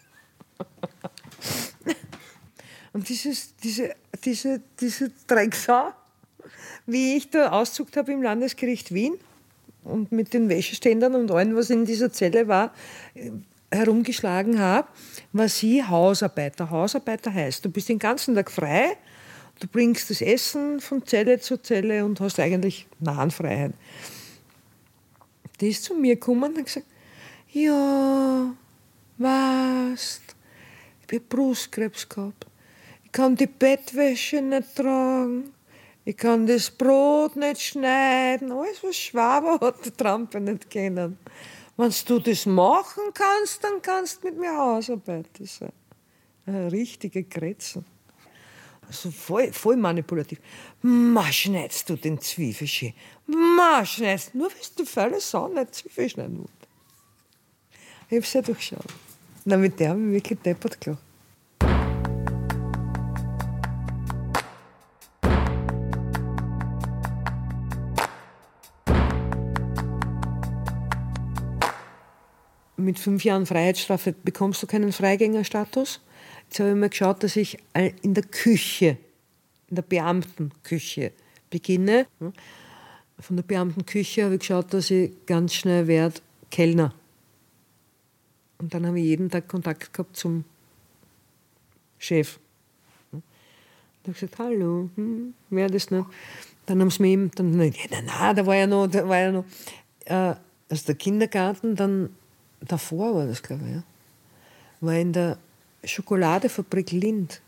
Und 2.92 3.08
dieses, 3.08 3.56
diese, 3.56 3.94
diese, 4.24 4.60
diese 4.80 5.10
Drecksau, 5.26 5.92
wie 6.86 7.16
ich 7.16 7.30
da 7.30 7.50
auszugt 7.50 7.96
habe 7.96 8.12
im 8.12 8.22
Landesgericht 8.22 8.94
Wien 8.94 9.14
und 9.82 10.12
mit 10.12 10.32
den 10.32 10.48
Wäscheständern 10.48 11.14
und 11.14 11.30
allem, 11.30 11.56
was 11.56 11.70
in 11.70 11.86
dieser 11.86 12.12
Zelle 12.12 12.46
war, 12.46 12.72
herumgeschlagen 13.72 14.60
habe, 14.60 14.86
war 15.32 15.48
sie 15.48 15.82
Hausarbeiter. 15.82 16.70
Hausarbeiter 16.70 17.34
heißt, 17.34 17.64
du 17.64 17.70
bist 17.70 17.88
den 17.88 17.98
ganzen 17.98 18.34
Tag 18.36 18.50
frei 18.50 18.96
du 19.60 19.66
bringst 19.66 20.10
das 20.10 20.20
Essen 20.20 20.80
von 20.80 21.06
Zelle 21.06 21.40
zu 21.40 21.56
Zelle 21.56 22.04
und 22.04 22.20
hast 22.20 22.38
eigentlich 22.40 22.86
Nahenfreiheit. 23.00 23.72
Die 25.60 25.68
ist 25.68 25.84
zu 25.84 25.94
mir 25.94 26.14
gekommen 26.14 26.44
und 26.44 26.58
hat 26.58 26.66
gesagt, 26.66 26.86
ja, 27.52 28.54
weißt, 29.18 30.22
ich 31.06 31.14
habe 31.14 31.24
Brustkrebs 31.28 32.08
gehabt. 32.08 32.46
Ich 33.04 33.12
kann 33.12 33.36
die 33.36 33.46
Bettwäsche 33.46 34.42
nicht 34.42 34.74
tragen. 34.74 35.52
Ich 36.04 36.16
kann 36.16 36.46
das 36.46 36.70
Brot 36.70 37.36
nicht 37.36 37.60
schneiden. 37.60 38.52
Alles, 38.52 38.82
was 38.82 38.96
Schwaber 38.96 39.58
hat, 39.60 39.84
der 39.84 39.96
Trampe 39.96 40.40
nicht 40.40 40.68
kennen. 40.68 41.18
Wenn 41.76 41.92
du 42.06 42.18
das 42.18 42.46
machen 42.46 43.04
kannst, 43.14 43.64
dann 43.64 43.80
kannst 43.80 44.22
du 44.22 44.28
mit 44.28 44.38
mir 44.38 44.56
Hausarbeit. 44.56 45.26
Das 45.38 45.52
ist 45.52 45.60
eine 46.46 46.70
richtige 46.70 47.24
Grätze. 47.24 47.84
Also 48.86 49.10
voll, 49.10 49.52
voll 49.52 49.76
manipulativ. 49.76 50.38
Ma 50.82 51.30
schneidest 51.32 51.88
du 51.88 51.96
den 51.96 52.20
Zwiebel 52.20 52.66
schön. 52.66 52.92
Ma 53.26 53.84
schneidest 53.84 54.34
Nur 54.34 54.48
weil 54.48 54.68
du 54.76 54.84
faule 54.84 55.20
Sau 55.20 55.48
nicht 55.48 55.74
Zwiebel 55.74 56.08
schneiden. 56.08 56.48
Ich 58.10 58.18
hab's 58.18 58.32
ja 58.32 58.42
durchschaut. 58.42 58.84
Na, 59.44 59.56
mit 59.56 59.78
der 59.80 59.90
habe 59.90 60.00
ich 60.00 60.12
wirklich 60.12 60.38
deppert 60.40 60.80
gelacht. 60.80 61.02
mit 72.84 72.98
fünf 72.98 73.24
Jahren 73.24 73.46
Freiheitsstrafe 73.46 74.12
bekommst 74.12 74.62
du 74.62 74.66
keinen 74.66 74.92
Freigängerstatus. 74.92 76.00
Jetzt 76.54 76.60
habe 76.60 76.70
ich 76.70 76.76
mal 76.76 76.88
geschaut, 76.88 77.20
dass 77.24 77.34
ich 77.34 77.58
in 78.02 78.14
der 78.14 78.22
Küche, 78.22 78.96
in 79.70 79.74
der 79.74 79.82
Beamtenküche 79.82 81.10
beginne. 81.50 82.06
Von 83.18 83.34
der 83.34 83.42
Beamtenküche 83.42 84.22
habe 84.22 84.34
ich 84.34 84.38
geschaut, 84.38 84.72
dass 84.72 84.88
ich 84.92 85.10
ganz 85.26 85.52
schnell 85.52 85.88
werde 85.88 86.20
Kellner. 86.52 86.94
Und 88.58 88.72
dann 88.72 88.86
habe 88.86 89.00
ich 89.00 89.06
jeden 89.06 89.30
Tag 89.30 89.48
Kontakt 89.48 89.92
gehabt 89.92 90.16
zum 90.16 90.44
Chef. 91.98 92.38
Da 93.10 93.18
habe 93.18 93.22
ich 94.12 94.20
gesagt, 94.20 94.38
hallo, 94.38 94.90
hm, 94.94 95.34
wer 95.50 95.68
das 95.68 95.90
nicht? 95.90 96.06
Dann 96.66 96.80
haben 96.80 96.90
sie 96.90 97.02
mir 97.02 97.08
eben, 97.08 97.32
dann, 97.34 97.50
nein, 97.50 97.74
nein, 97.90 98.36
da 98.36 98.46
war 98.46 98.54
ja 98.54 98.68
noch, 98.68 98.86
da 98.86 99.08
war 99.08 99.18
ja 99.18 99.32
noch, 99.32 99.44
äh, 100.04 100.36
also 100.68 100.86
der 100.86 100.94
Kindergarten, 100.94 101.74
dann 101.74 102.14
davor 102.60 103.12
war 103.16 103.26
das, 103.26 103.42
glaube 103.42 103.64
ich, 103.66 103.74
ja, 103.74 103.82
war 104.80 104.94
in 104.94 105.12
der 105.12 105.36
Schokoladefabrik 105.86 106.90
Lind. 106.92 107.40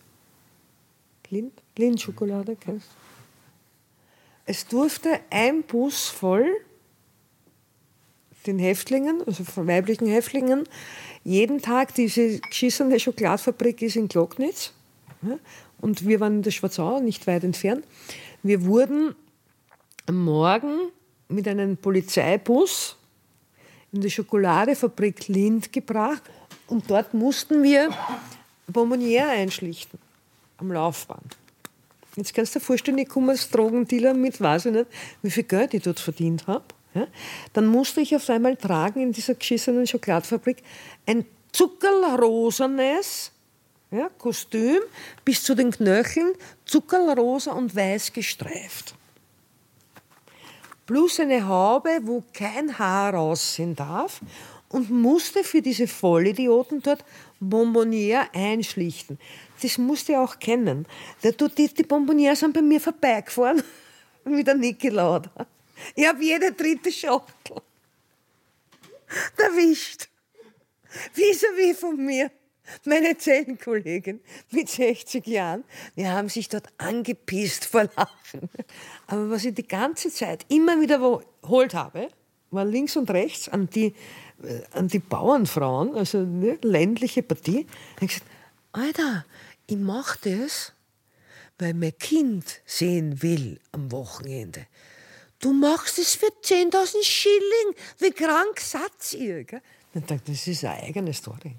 Lind? 1.31 1.53
Lind-Schokolade, 1.77 2.57
kennst 2.57 2.87
du? 2.87 3.07
Es 4.47 4.67
durfte 4.67 5.21
ein 5.31 5.65
Bus 5.65 6.07
voll 6.07 6.47
den 8.47 8.59
Häftlingen, 8.61 9.23
also 9.27 9.43
von 9.43 9.67
weiblichen 9.67 10.07
Häftlingen, 10.07 10.69
jeden 11.25 11.61
Tag 11.61 11.95
diese 11.95 12.39
geschissene 12.39 13.01
Schokoladefabrik 13.01 13.83
ist 13.83 13.97
in 13.97 14.07
Glocknitz. 14.07 14.73
Und 15.81 16.07
wir 16.07 16.21
waren 16.21 16.37
in 16.37 16.43
der 16.43 16.53
Schwarzau, 16.53 17.01
nicht 17.01 17.27
weit 17.27 17.43
entfernt. 17.43 17.85
Wir 18.45 18.65
wurden 18.65 19.17
am 20.07 20.25
Morgen 20.25 20.93
mit 21.29 21.49
einem 21.49 21.77
Polizeibus 21.77 22.97
in 23.93 24.01
die 24.01 24.11
Schokoladefabrik 24.11 25.27
Lind 25.27 25.73
gebracht 25.73 26.23
und 26.67 26.91
dort 26.91 27.15
mussten 27.15 27.63
wir 27.63 27.91
Bonbonniere 28.67 29.29
einschlichten 29.29 29.99
am 30.59 30.73
Laufband. 30.73 31.37
Jetzt 32.17 32.35
kannst 32.35 32.55
du 32.55 32.59
dir 32.59 32.65
vorstellen, 32.65 32.99
ich 32.99 33.09
komme 33.09 33.33
als 33.33 33.51
Drogendealer 33.51 34.15
mit, 34.15 34.41
weiß 34.41 34.67
ich 34.67 34.73
nicht, 34.73 34.87
wie 35.23 35.31
viel 35.31 35.45
Geld 35.45 35.75
ich 35.75 35.83
dort 35.83 36.01
verdient 36.01 36.47
habe. 36.47 36.65
Ja? 36.95 37.07
Dann 37.53 37.67
musste 37.67 38.01
ich 38.01 38.17
auf 38.17 38.29
einmal 38.31 38.57
tragen 38.57 39.03
in 39.03 39.13
dieser 39.13 39.35
geschissenen 39.35 39.87
Schokoladefabrik 39.87 40.63
ein 41.07 41.27
zuckerrosanes 41.53 43.33
ja, 43.91 44.09
Kostüm 44.19 44.81
bis 45.25 45.45
zu 45.45 45.55
den 45.55 45.71
Knöcheln, 45.71 46.33
zuckerrosa 46.65 47.53
und 47.53 47.77
weiß 47.77 48.13
gestreift 48.13 48.95
plus 50.87 51.19
eine 51.21 51.47
Haube, 51.47 51.99
wo 52.03 52.23
kein 52.33 52.79
Haar 52.79 53.15
raussehen 53.15 53.75
darf 53.75 54.21
und 54.77 54.91
musste 54.91 55.43
für 55.43 55.63
diese 55.63 55.89
Vollidioten 55.89 56.83
dort 56.83 57.03
Bonbonniere 57.41 58.27
einschlichten. 58.35 59.19
Das 59.63 59.79
musste 59.79 60.13
er 60.13 60.23
auch 60.23 60.39
kennen. 60.39 60.87
Die, 61.25 61.69
die 61.69 61.83
Bonbonniere 61.83 62.37
sind 62.37 62.53
bei 62.53 62.61
mir 62.61 62.79
vorbeigefahren 62.79 63.63
mit 64.25 64.47
der 64.47 64.55
Niki 64.55 64.91
Lauda. 64.91 65.31
Ich 65.95 66.07
habe 66.07 66.23
jede 66.23 66.53
dritte 66.53 66.93
Schachtel 66.93 67.57
erwischt. 69.39 70.09
Vis-à-vis 71.15 71.79
von 71.79 71.97
mir 71.97 72.31
meine 72.85 73.17
Zellenkollegin 73.17 74.21
mit 74.51 74.69
60 74.69 75.27
Jahren, 75.27 75.65
wir 75.95 76.13
haben 76.13 76.29
sich 76.29 76.51
dort 76.51 76.69
angepisst 76.77 77.65
vor 77.65 77.89
Lachen. 77.97 78.51
Aber 79.07 79.31
was 79.31 79.45
ich 79.45 79.55
die 79.55 79.67
ganze 79.67 80.11
Zeit 80.11 80.45
immer 80.49 80.81
wieder 80.81 80.99
geholt 80.99 81.75
habe, 81.75 82.09
war 82.51 82.65
links 82.65 82.97
und 82.97 83.11
rechts 83.11 83.49
an 83.49 83.69
die, 83.71 83.95
an 84.73 84.89
die 84.89 84.99
Bauernfrauen, 84.99 85.95
also 85.95 86.19
eine 86.19 86.59
ländliche 86.63 87.23
Partie. 87.23 87.67
Ich 87.67 87.97
habe 87.97 88.07
gesagt, 88.07 88.27
Alter, 88.73 89.25
ich 89.67 89.77
mache 89.77 90.19
das, 90.23 90.73
weil 91.59 91.75
mein 91.75 91.97
Kind 91.99 92.61
sehen 92.67 93.23
will 93.23 93.59
am 93.73 93.91
Wochenende. 93.91 94.67
Du 95.41 95.53
machst 95.53 95.99
es 95.99 96.15
für 96.15 96.27
10.000 96.27 97.03
Schilling. 97.03 97.75
Wie 97.99 98.11
krank 98.11 98.61
seid 98.61 99.13
ihr? 99.15 99.45
Gell? 99.45 99.63
Ich 99.95 100.05
dachte, 100.05 100.33
das 100.33 100.47
ist 100.47 100.65
eine 100.65 100.83
eigene 100.83 101.13
Story. 101.13 101.57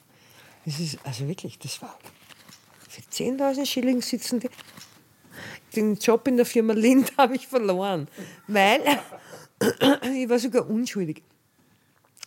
Das 0.66 0.80
ist, 0.80 1.00
also 1.04 1.28
wirklich, 1.28 1.58
das 1.60 1.82
war. 1.82 1.98
Für 2.90 3.02
10.000 3.02 3.66
Schilling 3.66 4.02
sitzen 4.02 4.40
die. 4.40 4.50
Den 5.76 5.96
Job 5.96 6.28
in 6.28 6.38
der 6.38 6.46
Firma 6.46 6.74
Lind 6.74 7.14
habe 7.18 7.36
ich 7.36 7.48
verloren, 7.48 8.08
weil 8.48 8.82
ich 10.16 10.30
war 10.30 10.40
sogar 10.40 10.68
unschuldig. 10.70 11.24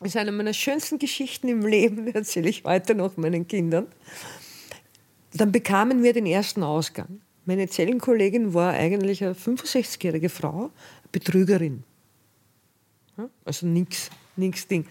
Ist 0.03 0.17
eine 0.17 0.33
meiner 0.33 0.55
schönsten 0.55 0.99
Geschichten 0.99 1.49
im 1.49 1.67
Leben, 1.67 2.07
die 2.07 2.15
erzähle 2.15 2.49
ich 2.49 2.65
heute 2.65 2.95
noch 2.95 3.17
meinen 3.17 3.47
Kindern. 3.47 3.87
Dann 5.35 5.53
bekamen 5.53 6.03
wir 6.03 6.13
den 6.13 6.27
ersten 6.27 6.63
Ausgang. 6.63 7.21
Meine 7.45 7.69
Zellenkollegin 7.69 8.55
war 8.55 8.73
eigentlich 8.73 9.23
eine 9.23 9.35
65-jährige 9.35 10.29
Frau, 10.29 10.71
Betrügerin. 11.13 11.85
Also 13.45 13.67
nichts, 13.67 14.11
nichts 14.37 14.67
Ding. 14.67 14.87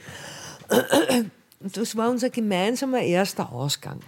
Und 1.59 1.77
das 1.77 1.95
war 1.95 2.09
unser 2.09 2.29
gemeinsamer 2.29 3.01
erster 3.01 3.51
Ausgang, 3.51 3.99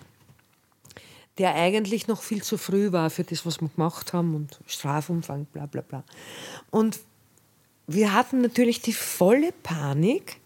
der 1.38 1.56
eigentlich 1.56 2.08
noch 2.08 2.22
viel 2.22 2.44
zu 2.44 2.58
früh 2.58 2.92
war 2.92 3.10
für 3.10 3.24
das, 3.24 3.46
was 3.46 3.62
wir 3.62 3.70
gemacht 3.70 4.14
haben 4.14 4.36
und 4.36 4.60
Strafumfang, 4.68 5.46
bla 5.46 5.66
bla 5.66 5.82
bla. 5.82 6.04
Und 6.70 7.00
wir 7.88 8.14
hatten 8.14 8.42
natürlich 8.42 8.82
die 8.82 8.94
volle 8.94 9.52
Panik, 9.64 10.41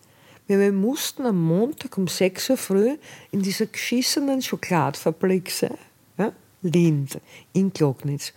wir 0.48 0.72
mussten 0.72 1.26
am 1.26 1.42
Montag 1.42 1.98
um 1.98 2.08
6 2.08 2.52
Uhr 2.52 2.58
früh 2.58 2.98
in 3.32 3.42
dieser 3.42 3.66
geschissenen 3.66 4.42
Schokoladfabrik 4.42 5.50
sein, 5.50 5.78
ja, 6.18 6.32
Lind, 6.62 7.20
in 7.54 7.74
Glognitz. 7.74 8.34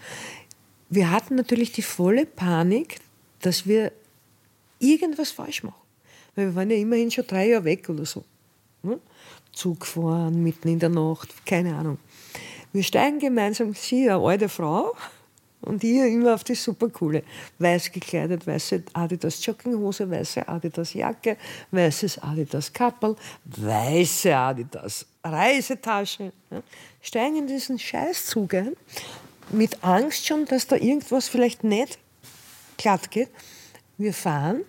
Wir 0.88 1.10
hatten 1.10 1.34
natürlich 1.34 1.72
die 1.72 1.82
volle 1.82 2.24
Panik, 2.24 3.00
dass 3.40 3.66
wir 3.66 3.92
irgendwas 4.78 5.30
falsch 5.30 5.62
machen. 5.62 5.80
Weil 6.34 6.46
wir 6.46 6.54
waren 6.54 6.70
ja 6.70 6.76
immerhin 6.76 7.10
schon 7.10 7.26
drei 7.26 7.48
Jahre 7.48 7.64
weg 7.64 7.88
oder 7.88 8.06
so. 8.06 8.24
Hm? 8.82 9.00
Zug 9.52 9.84
fahren, 9.84 10.42
mitten 10.42 10.68
in 10.68 10.78
der 10.78 10.88
Nacht, 10.88 11.44
keine 11.44 11.74
Ahnung. 11.74 11.98
Wir 12.72 12.82
steigen 12.82 13.18
gemeinsam, 13.18 13.74
sie, 13.74 14.08
eine 14.08 14.22
alte 14.22 14.48
Frau, 14.48 14.94
und 15.60 15.82
ich 15.82 15.96
immer 15.96 16.34
auf 16.34 16.44
die 16.44 16.54
super 16.54 16.88
coole. 16.88 17.22
Weiß 17.58 17.90
gekleidet, 17.90 18.46
weiße 18.46 18.84
Adidas 18.92 19.44
Jogginghose, 19.44 20.10
weiße 20.10 20.48
Adidas 20.48 20.94
Jacke, 20.94 21.36
weißes 21.70 22.22
Adidas 22.22 22.72
Kappel, 22.72 23.16
weiße 23.44 24.36
Adidas 24.36 25.06
Reisetasche. 25.24 26.32
Ja. 26.50 26.62
Steigen 27.00 27.36
in 27.36 27.46
diesen 27.46 27.78
Scheißzug 27.78 28.54
ein, 28.54 28.76
mit 29.50 29.82
Angst 29.82 30.26
schon, 30.26 30.44
dass 30.44 30.66
da 30.66 30.76
irgendwas 30.76 31.28
vielleicht 31.28 31.64
nicht 31.64 31.98
glatt 32.76 33.10
geht. 33.10 33.28
Wir 33.96 34.14
fahren, 34.14 34.62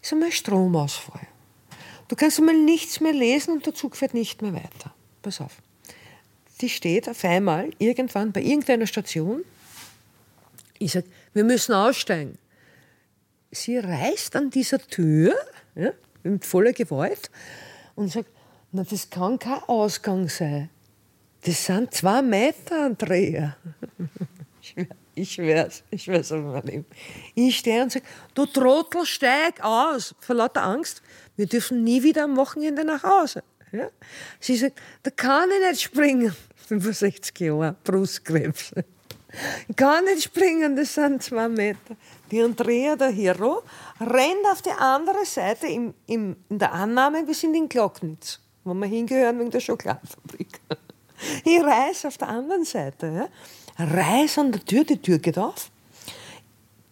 ist 0.00 0.12
einmal 0.12 0.32
Stromausfall. 0.32 1.28
Du 2.08 2.16
kannst 2.16 2.38
einmal 2.38 2.56
nichts 2.56 3.00
mehr 3.00 3.12
lesen 3.12 3.54
und 3.54 3.64
der 3.64 3.74
Zug 3.74 3.96
fährt 3.96 4.14
nicht 4.14 4.42
mehr 4.42 4.52
weiter. 4.52 4.92
Pass 5.22 5.40
auf. 5.40 5.52
Die 6.60 6.68
steht 6.68 7.08
auf 7.08 7.24
einmal 7.24 7.70
irgendwann 7.78 8.32
bei 8.32 8.42
irgendeiner 8.42 8.86
Station. 8.86 9.44
Ich 10.82 10.92
sage, 10.92 11.06
wir 11.32 11.44
müssen 11.44 11.74
aussteigen. 11.74 12.38
Sie 13.52 13.78
reißt 13.78 14.34
an 14.34 14.50
dieser 14.50 14.78
Tür 14.78 15.34
ja, 15.76 15.92
mit 16.24 16.44
voller 16.44 16.72
Gewalt 16.72 17.30
und 17.94 18.10
sagt, 18.10 18.28
na, 18.72 18.82
das 18.82 19.08
kann 19.08 19.38
kein 19.38 19.62
Ausgang 19.68 20.28
sein. 20.28 20.70
Das 21.44 21.66
sind 21.66 21.94
zwei 21.94 22.20
Meter, 22.20 22.86
Andrea. 22.86 23.56
ich 25.14 25.32
schwör's, 25.32 25.84
ich 25.90 26.10
auf 26.10 26.30
mein 26.30 26.62
Leben. 26.64 26.86
Ich 27.36 27.58
stehe 27.58 27.84
und 27.84 27.92
sage, 27.92 28.04
du 28.34 28.46
Trottel, 28.46 29.06
steig 29.06 29.62
aus, 29.62 30.16
vor 30.18 30.34
lauter 30.34 30.64
Angst, 30.64 31.00
wir 31.36 31.46
dürfen 31.46 31.84
nie 31.84 32.02
wieder 32.02 32.24
am 32.24 32.36
Wochenende 32.36 32.84
nach 32.84 33.04
Hause. 33.04 33.44
Ja? 33.70 33.88
Sie 34.40 34.56
sagt, 34.56 34.80
da 35.04 35.10
kann 35.10 35.48
ich 35.50 35.68
nicht 35.70 35.82
springen. 35.82 36.34
65 36.68 37.38
Jahre, 37.38 37.76
Brustkrebs. 37.84 38.72
Kann 39.76 40.04
nicht 40.04 40.24
springen, 40.24 40.76
das 40.76 40.94
sind 40.94 41.22
zwei 41.22 41.48
Meter. 41.48 41.96
Die 42.30 42.40
Andrea, 42.40 42.96
der 42.96 43.10
Hero, 43.10 43.62
rennt 44.00 44.46
auf 44.50 44.62
die 44.62 44.70
andere 44.70 45.24
Seite 45.24 45.66
im, 45.66 45.94
im, 46.06 46.36
in 46.48 46.58
der 46.58 46.72
Annahme, 46.72 47.26
wir 47.26 47.34
sind 47.34 47.54
in 47.54 47.68
Glocknitz, 47.68 48.40
wo 48.64 48.74
wir 48.74 48.86
hingehören 48.86 49.38
wegen 49.38 49.50
der 49.50 49.60
Schokoladenfabrik. 49.60 50.60
Ich 51.44 51.62
reiß 51.62 52.06
auf 52.06 52.18
der 52.18 52.30
anderen 52.30 52.64
Seite, 52.64 53.28
ja, 53.78 53.84
reiß 53.84 54.38
an 54.38 54.50
der 54.50 54.64
Tür, 54.64 54.82
die 54.82 55.00
Tür 55.00 55.18
geht 55.18 55.38
auf, 55.38 55.70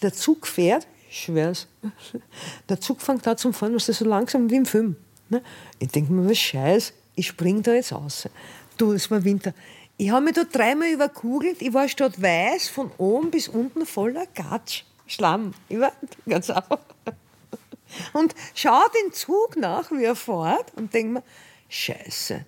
der 0.01 0.13
Zug 0.13 0.47
fährt, 0.47 0.87
ich 1.11 1.23
schwör's, 1.23 1.67
der 2.69 2.81
Zug 2.81 3.03
fängt 3.03 3.27
da 3.27 3.37
zum 3.37 3.53
Fahren, 3.53 3.75
was 3.75 3.89
ist 3.89 3.99
so 3.99 4.05
langsam 4.05 4.49
wie 4.49 4.55
im 4.55 4.67
Film. 4.67 4.95
Ne? 5.31 5.43
Ich 5.81 5.89
denke 5.89 6.13
mir, 6.13 6.31
was 6.31 6.39
scheiß, 6.39 6.93
ich 7.17 7.27
spring 7.27 7.61
da 7.61 7.73
jetzt 7.73 7.93
raus. 7.93 8.29
Du, 8.77 8.93
es 8.93 9.11
war 9.11 9.23
Winter. 9.25 9.53
Ich 10.01 10.09
habe 10.09 10.25
mich 10.25 10.35
da 10.35 10.45
dreimal 10.45 10.89
überkugelt. 10.89 11.61
Ich 11.61 11.75
war 11.75 11.87
statt 11.87 12.23
weiß 12.23 12.71
von 12.71 12.91
oben 12.97 13.31
bis 13.31 13.49
unten 13.49 13.85
voller 13.85 14.25
Gatsch, 14.29 14.85
Schlamm. 15.07 15.53
Ich 15.69 15.79
war 15.79 15.93
ganz 16.27 16.49
auf. 16.49 16.79
Und 18.15 18.35
schau 18.55 18.81
den 18.89 19.13
Zug 19.13 19.57
nach, 19.57 19.91
wie 19.91 20.05
er 20.05 20.17
fährt, 20.17 20.73
und 20.75 20.95
denke 20.95 21.13
mir, 21.13 21.23
Scheiße, 21.69 22.47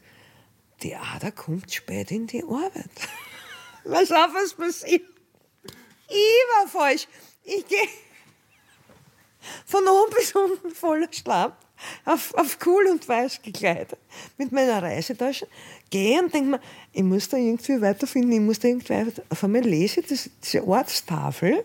die 0.82 0.96
Ader 0.96 1.30
kommt 1.30 1.70
spät 1.70 2.10
in 2.10 2.26
die 2.26 2.42
Arbeit. 2.42 2.88
Was 3.84 4.10
auf, 4.10 4.32
was 4.32 4.54
passiert? 4.54 5.02
Ich 6.08 6.44
war 6.56 6.68
falsch. 6.68 7.06
Ich 7.44 7.66
gehe 7.66 7.88
von 9.66 9.86
oben 9.86 10.14
bis 10.14 10.34
unten 10.34 10.70
voller 10.70 11.12
Schlamm 11.12 11.52
auf, 12.04 12.34
auf 12.34 12.58
cool 12.66 12.86
und 12.90 13.08
weiß 13.08 13.42
gekleidet, 13.42 13.98
mit 14.38 14.52
meiner 14.52 14.82
Reisetasche, 14.82 15.46
gehe 15.90 16.22
und 16.22 16.32
denke 16.32 16.50
mir, 16.50 16.60
ich 16.92 17.02
muss 17.02 17.28
da 17.28 17.36
irgendwie 17.36 17.80
weiterfinden, 17.80 18.32
ich 18.32 18.40
muss 18.40 18.58
da 18.58 18.68
irgendwie 18.68 18.90
weiter. 18.90 19.22
Auf 19.28 19.44
einmal 19.44 19.62
lese 19.62 20.00
ich 20.00 20.30
diese 20.42 20.66
Ortstafel. 20.66 21.64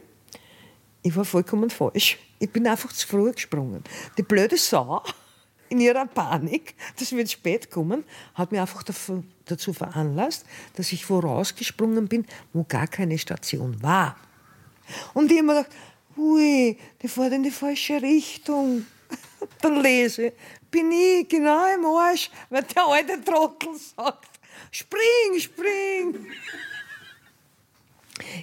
Ich 1.02 1.16
war 1.16 1.26
vollkommen 1.26 1.70
falsch. 1.70 2.18
Ich 2.40 2.52
bin 2.52 2.68
einfach 2.68 2.92
zu 2.92 3.08
früh 3.08 3.32
gesprungen. 3.32 3.84
Die 4.18 4.24
blöde 4.24 4.58
Sau 4.58 5.02
in 5.70 5.80
ihrer 5.80 6.06
Panik, 6.06 6.76
das 6.98 7.12
wird 7.12 7.32
spät 7.32 7.70
kommen, 7.70 8.04
hat 8.34 8.52
mich 8.52 8.62
einfach 8.62 8.84
dazu 8.84 9.74
veranlasst, 9.74 10.46
dass 10.76 10.92
ich 10.92 11.06
vorausgesprungen 11.06 12.08
bin, 12.08 12.26
wo 12.54 12.64
gar 12.64 12.88
keine 12.88 13.18
Station 13.18 13.82
war. 13.82 14.16
Und 15.14 15.32
ich 15.32 15.38
habe 15.38 15.48
mir 15.48 15.56
gedacht, 15.64 15.76
ui, 16.18 16.78
die 17.02 17.08
fährt 17.08 17.34
in 17.34 17.44
die 17.44 17.52
falsche 17.52 18.02
Richtung. 18.02 18.86
Dann 19.62 19.82
lese 19.82 20.28
ich, 20.28 20.34
bin 20.72 20.92
ich 20.92 21.28
genau 21.28 21.74
im 21.74 21.86
Arsch, 21.86 22.30
weil 22.50 22.64
der 22.64 22.86
alte 22.86 23.24
Trottel 23.24 23.76
sagt, 23.76 24.40
spring, 24.72 25.40
spring. 25.40 26.28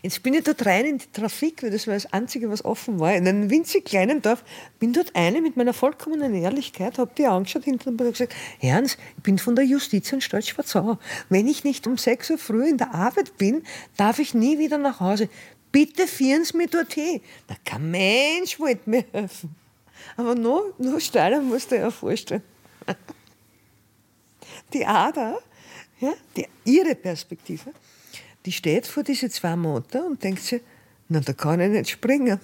Jetzt 0.03 0.23
bin 0.23 0.35
ich 0.35 0.45
dort 0.45 0.65
rein 0.67 0.85
in 0.87 0.99
die 0.99 1.11
Trafik, 1.13 1.63
weil 1.63 1.71
das 1.71 1.87
war 1.87 1.95
das 1.95 2.13
Einzige, 2.13 2.49
was 2.49 2.65
offen 2.65 3.01
war. 3.01 3.15
In 3.15 3.27
einem 3.27 3.51
winzig 3.51 3.85
kleinen 3.85 4.23
Dorf 4.23 4.45
bin 4.79 4.93
dort 4.93 5.15
eine 5.15 5.41
mit 5.41 5.57
meiner 5.57 5.73
vollkommenen 5.73 6.35
Ehrlichkeit, 6.35 6.99
habe 6.99 7.11
die 7.17 7.27
angeschaut 7.27 7.65
hinter 7.65 7.89
und 7.89 7.99
gesagt, 7.99 8.35
Ernst, 8.61 8.99
ich 9.17 9.23
bin 9.23 9.39
von 9.39 9.57
der 9.57 9.65
Justizanstalt 9.65 10.47
Schwarzau. 10.47 10.99
Wenn 11.29 11.49
ich 11.49 11.65
nicht 11.65 11.87
um 11.87 11.99
6 11.99 12.31
Uhr 12.31 12.39
früh 12.39 12.69
in 12.69 12.79
der 12.79 12.95
Arbeit 12.95 13.37
bin, 13.37 13.65
darf 13.97 14.19
ich 14.19 14.35
nie 14.35 14.59
wieder 14.59 14.79
nach 14.79 15.01
Hause. 15.01 15.29
Bitte 15.73 16.07
führen 16.07 16.45
Sie 16.45 16.57
mich 16.57 16.71
dorthin. 16.71 17.21
Na, 17.49 17.57
kein 17.65 17.91
Mensch 17.91 18.61
wollte 18.61 18.89
mir 18.89 19.05
helfen. 19.13 19.57
Aber 20.17 20.35
noch, 20.35 20.73
noch 20.79 21.01
steiler 21.01 21.41
musst 21.41 21.71
du 21.71 21.77
dir 21.77 21.91
vorstellen. 21.91 22.43
Die 24.73 24.85
Ada, 24.85 25.39
ja, 26.01 26.13
die, 26.37 26.47
ihre 26.65 26.95
Perspektive, 26.95 27.73
die 28.45 28.53
steht 28.53 28.87
vor 28.87 29.03
diese 29.03 29.31
zwei 29.31 29.57
Motor 29.57 30.07
und 30.07 30.23
denkt 30.23 30.43
sich, 30.43 30.61
na, 31.09 31.21
da 31.21 31.33
kann 31.33 31.61
ich 31.61 31.71
nicht 31.71 31.91
springen. 31.91 32.41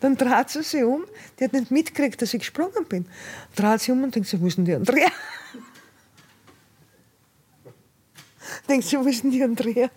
Dann 0.00 0.16
dreht 0.16 0.50
sie 0.50 0.62
sich 0.62 0.82
um, 0.82 1.04
die 1.38 1.44
hat 1.44 1.52
nicht 1.52 1.70
mitgekriegt, 1.70 2.20
dass 2.20 2.34
ich 2.34 2.40
gesprungen 2.40 2.84
bin. 2.88 3.06
Dreht 3.56 3.80
sie 3.80 3.92
um 3.92 4.02
und 4.04 4.14
denkt 4.14 4.28
sich, 4.28 4.40
wo 4.40 4.46
ist 4.46 4.58
denn 4.58 4.64
die 4.64 4.74
Andrea? 4.74 5.10
denkt 8.68 8.86
sie, 8.86 8.98
wo 8.98 9.08
ist 9.08 9.22
denn 9.22 9.30
die 9.30 9.42
Andrea? 9.42 9.90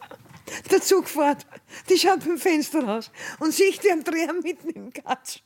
Der 0.69 0.81
Zug 0.81 1.07
fährt, 1.07 1.45
die 1.89 1.97
schaut 1.97 2.25
beim 2.25 2.37
Fenster 2.37 2.83
raus 2.83 3.11
und 3.39 3.53
sieht 3.53 3.83
die 3.83 3.91
Andrea 3.91 4.33
mitten 4.33 4.69
im 4.69 4.91
Gatsch 4.91 5.41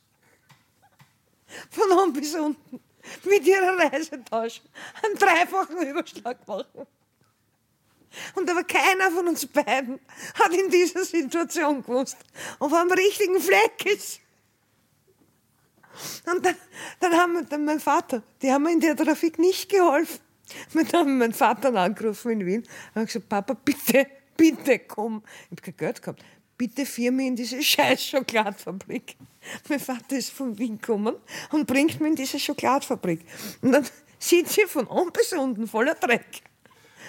von 1.70 1.90
oben 1.98 2.12
bis 2.12 2.34
unten 2.34 2.80
mit 3.24 3.46
ihrer 3.46 3.78
Reisetasche 3.78 4.62
einen 5.02 5.16
dreifachen 5.16 5.78
Überschlag 5.86 6.46
machen. 6.46 6.86
Und 8.34 8.48
aber 8.50 8.64
keiner 8.64 9.10
von 9.10 9.28
uns 9.28 9.46
beiden 9.46 10.00
hat 10.34 10.52
in 10.52 10.70
dieser 10.70 11.04
Situation 11.04 11.82
gewusst, 11.82 12.16
ob 12.58 12.72
er 12.72 12.80
am 12.80 12.90
richtigen 12.90 13.40
Fleck 13.40 13.84
ist. 13.84 14.20
Und 16.26 16.44
dann, 16.44 16.54
dann 17.00 17.12
haben 17.14 17.32
wir 17.34 17.42
dann 17.42 17.64
mein 17.64 17.80
Vater, 17.80 18.22
die 18.40 18.52
haben 18.52 18.62
mir 18.62 18.72
in 18.72 18.80
der 18.80 18.96
Trafik 18.96 19.38
nicht 19.38 19.68
geholfen. 19.68 20.20
Und 20.74 20.92
dann 20.92 21.00
haben 21.00 21.18
meinen 21.18 21.34
Vater 21.34 21.74
angerufen 21.74 22.30
in 22.30 22.46
Wien 22.46 22.68
und 22.94 23.06
gesagt, 23.06 23.28
Papa, 23.28 23.54
bitte, 23.54 24.06
bitte 24.36 24.78
komm. 24.80 25.22
Ich 25.44 25.50
habe 25.50 25.62
kein 25.62 25.76
Geld 25.76 26.02
gehabt. 26.02 26.24
Bitte 26.58 26.84
führ 26.84 27.12
mich 27.12 27.28
in 27.28 27.36
diese 27.36 27.62
scheiß 27.72 28.04
Schokoladfabrik. 28.04 29.16
Mein 29.68 29.80
Vater 29.80 30.16
ist 30.16 30.30
von 30.30 30.58
Wien 30.58 30.78
gekommen 30.78 31.14
und 31.52 31.66
bringt 31.66 32.00
mich 32.00 32.10
in 32.10 32.16
diese 32.16 32.38
Schokoladfabrik. 32.38 33.20
Und 33.62 33.72
dann 33.72 33.86
sitze 34.18 34.62
ich 34.62 34.66
von 34.66 34.86
oben 34.88 35.12
bis 35.12 35.32
unten 35.32 35.68
voller 35.68 35.94
Dreck. 35.94 36.42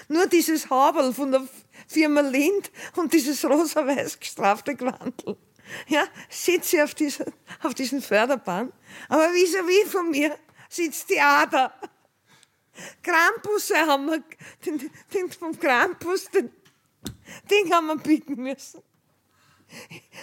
Nur 0.07 0.27
dieses 0.27 0.69
Haberl 0.69 1.13
von 1.13 1.31
der 1.31 1.47
Firma 1.87 2.21
Lind 2.21 2.71
und 2.95 3.11
dieses 3.11 3.43
rosa-weiß 3.43 4.19
gestrafte 4.19 4.75
Gewandel. 4.75 5.35
Ja, 5.87 6.07
sitze 6.29 6.77
ich 6.77 6.83
auf, 6.83 6.95
dieser, 6.95 7.25
auf 7.63 7.73
diesen 7.73 8.01
Förderbahn. 8.01 8.71
Aber 9.07 9.29
vis-à-vis 9.33 9.85
-vis 9.85 9.87
von 9.87 10.09
mir 10.09 10.35
sitzt 10.69 11.09
die 11.09 11.19
Ader. 11.19 11.73
Krampusse 13.03 13.75
haben 13.77 14.05
wir, 14.07 14.23
den, 14.65 14.89
den 15.13 15.31
vom 15.31 15.59
Krampus, 15.59 16.29
den, 16.29 16.51
den 17.51 17.73
haben 17.73 17.87
wir 17.87 17.97
bieten 17.97 18.35
müssen. 18.35 18.81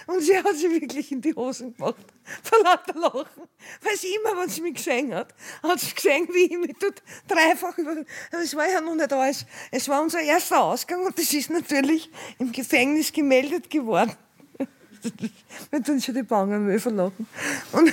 Und 0.06 0.20
sie 0.20 0.36
hat 0.36 0.54
sich 0.54 0.70
wirklich 0.70 1.10
in 1.12 1.20
die 1.20 1.34
Hosen 1.34 1.74
gemacht, 1.74 2.04
vor 2.42 2.62
lauter 2.62 2.98
Lachen. 2.98 3.42
Weil 3.82 3.96
sie 3.96 4.14
immer, 4.14 4.40
wenn 4.40 4.48
sie 4.48 4.60
mich 4.60 4.74
gesehen 4.74 5.14
hat, 5.14 5.34
hat 5.62 5.80
sie 5.80 5.94
gesehen, 5.94 6.28
wie 6.32 6.44
ich 6.44 6.58
mich 6.58 6.76
dort 6.78 7.02
dreifach 7.26 7.76
über... 7.78 7.92
Aber 7.92 8.42
es 8.42 8.54
war 8.54 8.68
ja 8.68 8.80
noch 8.80 8.94
nicht 8.94 9.12
alles. 9.12 9.46
Es 9.70 9.88
war 9.88 10.02
unser 10.02 10.20
erster 10.20 10.62
Ausgang 10.62 11.04
und 11.04 11.18
das 11.18 11.32
ist 11.32 11.50
natürlich 11.50 12.10
im 12.38 12.52
Gefängnis 12.52 13.12
gemeldet 13.12 13.68
geworden. 13.70 14.14
Wir 15.70 15.82
tun 15.82 16.00
schon 16.00 16.14
die 16.14 16.22
Bangen 16.22 16.78
verlachen. 16.78 17.26
Und, 17.72 17.92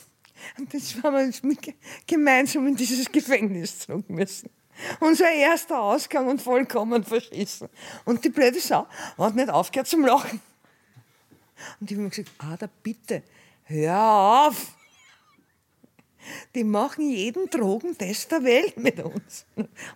und 0.58 0.72
jetzt 0.72 1.02
haben 1.02 1.16
wir 1.16 1.24
uns 1.24 1.42
gemeinsam 2.06 2.66
in 2.66 2.76
dieses 2.76 3.10
Gefängnis 3.10 3.80
zurück 3.80 4.08
müssen. 4.08 4.50
Unser 5.00 5.30
erster 5.30 5.80
Ausgang 5.80 6.28
und 6.28 6.42
vollkommen 6.42 7.04
verschissen. 7.04 7.68
Und 8.04 8.24
die 8.24 8.30
blöde 8.30 8.60
Sau 8.60 8.86
hat 9.18 9.36
nicht 9.36 9.50
aufgehört 9.50 9.86
zum 9.86 10.04
Lachen. 10.04 10.40
Und 11.80 11.90
ich 11.90 11.96
habe 11.96 12.04
mir 12.04 12.10
gesagt, 12.10 12.30
Ada, 12.38 12.68
bitte, 12.82 13.22
hör 13.64 14.48
auf. 14.48 14.72
Die 16.54 16.64
machen 16.64 17.10
jeden 17.10 17.50
Drogentest 17.50 18.32
der 18.32 18.44
Welt 18.44 18.76
mit 18.78 18.98
uns. 19.00 19.44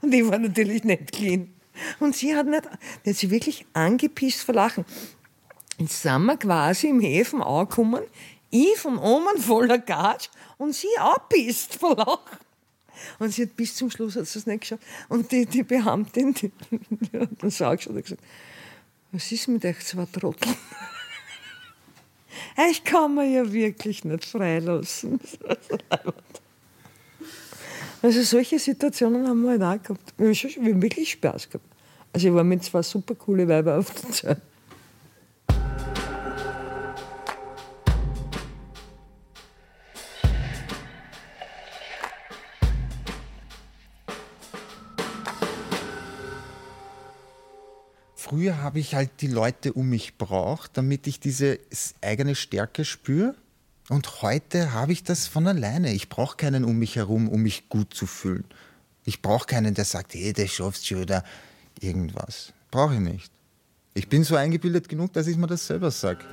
Und 0.03 0.12
ich 0.12 0.27
war 0.27 0.38
natürlich 0.38 0.85
nicht 0.85 1.12
clean. 1.12 1.55
Und 2.01 2.14
sie 2.16 2.35
hat, 2.35 2.47
nicht, 2.47 2.68
die 3.05 3.11
hat 3.11 3.16
sich 3.16 3.31
wirklich 3.31 3.66
angepisst 3.73 4.42
vor 4.42 4.55
Lachen. 4.55 4.85
Jetzt 5.79 6.03
sind 6.03 6.25
wir 6.25 6.37
quasi 6.37 6.88
im 6.88 7.01
Häfen 7.01 7.40
angekommen, 7.40 8.03
ich 8.51 8.77
von 8.79 8.99
oben 8.99 9.40
voller 9.40 9.79
Gatsch 9.79 10.29
und 10.57 10.75
sie 10.75 10.88
abpisst 10.99 11.77
vor 11.77 11.97
Lachen. 11.97 12.38
Und 13.18 13.33
sie 13.33 13.42
hat 13.42 13.57
bis 13.57 13.77
zum 13.77 13.90
Schluss 13.90 14.16
hat 14.16 14.27
sie 14.27 14.40
es 14.40 14.47
nicht 14.47 14.62
geschafft. 14.62 14.83
Und 15.09 15.31
die, 15.31 15.47
die 15.47 15.62
Beamtin, 15.62 16.35
die, 16.35 16.51
die 16.71 17.18
hat 17.18 17.31
so 17.53 17.66
angeschaut 17.66 17.94
und 17.94 18.03
gesagt, 18.03 18.23
was 19.12 19.31
ist 19.31 19.49
mit 19.49 19.64
euch 19.64 19.79
zwei 19.81 20.07
Trotteln? 20.07 20.57
Ich 22.71 22.85
kann 22.85 23.14
mir 23.14 23.27
ja 23.27 23.53
wirklich 23.53 24.05
nicht 24.05 24.25
freilassen. 24.25 25.21
Also 28.01 28.23
solche 28.23 28.59
Situationen 28.59 29.27
haben 29.27 29.43
wir 29.43 29.59
halt 29.59 29.62
auch 29.62 29.83
gehabt. 29.83 30.14
Wir 30.17 30.33
haben, 30.33 30.83
wirklich 30.83 31.11
Spaß 31.11 31.49
gehabt. 31.49 31.64
Also 32.12 32.29
ich 32.29 32.35
war 32.35 32.45
mit 32.45 32.62
zwei 32.62 32.83
super 32.83 33.14
coole 33.14 33.49
Weiber 33.49 33.79
auf 33.79 33.91
der 33.91 34.11
Zeit. 34.12 34.41
Früher 48.38 48.62
habe 48.62 48.79
ich 48.79 48.94
halt 48.94 49.11
die 49.20 49.27
Leute 49.27 49.72
um 49.72 49.88
mich 49.88 50.16
braucht, 50.16 50.77
damit 50.77 51.09
ich 51.09 51.18
diese 51.18 51.59
eigene 52.01 52.37
Stärke 52.37 52.85
spüre. 52.85 53.35
Und 53.88 54.22
heute 54.22 54.72
habe 54.72 54.92
ich 54.92 55.03
das 55.03 55.27
von 55.27 55.48
alleine. 55.48 55.92
Ich 55.92 56.09
brauche 56.09 56.37
keinen 56.37 56.64
um 56.64 56.79
mich 56.79 56.94
herum, 56.94 57.29
um 57.29 57.42
mich 57.42 57.68
gut 57.68 57.92
zu 57.94 58.07
fühlen. 58.07 58.44
Ich 59.05 59.22
brauche 59.22 59.46
keinen, 59.46 59.74
der 59.74 59.85
sagt, 59.85 60.14
hey, 60.14 60.33
der 60.33 60.46
schaffst 60.46 60.87
schon 60.87 60.98
oder 60.98 61.24
irgendwas. 61.81 62.53
Brauche 62.70 62.94
ich 62.94 63.01
nicht. 63.01 63.33
Ich 63.94 64.09
bin 64.09 64.22
so 64.22 64.37
eingebildet 64.37 64.88
genug, 64.88 65.12
dass 65.14 65.27
ich 65.27 65.37
mir 65.37 65.48
das 65.48 65.66
selber 65.66 65.90
sage. 65.90 66.24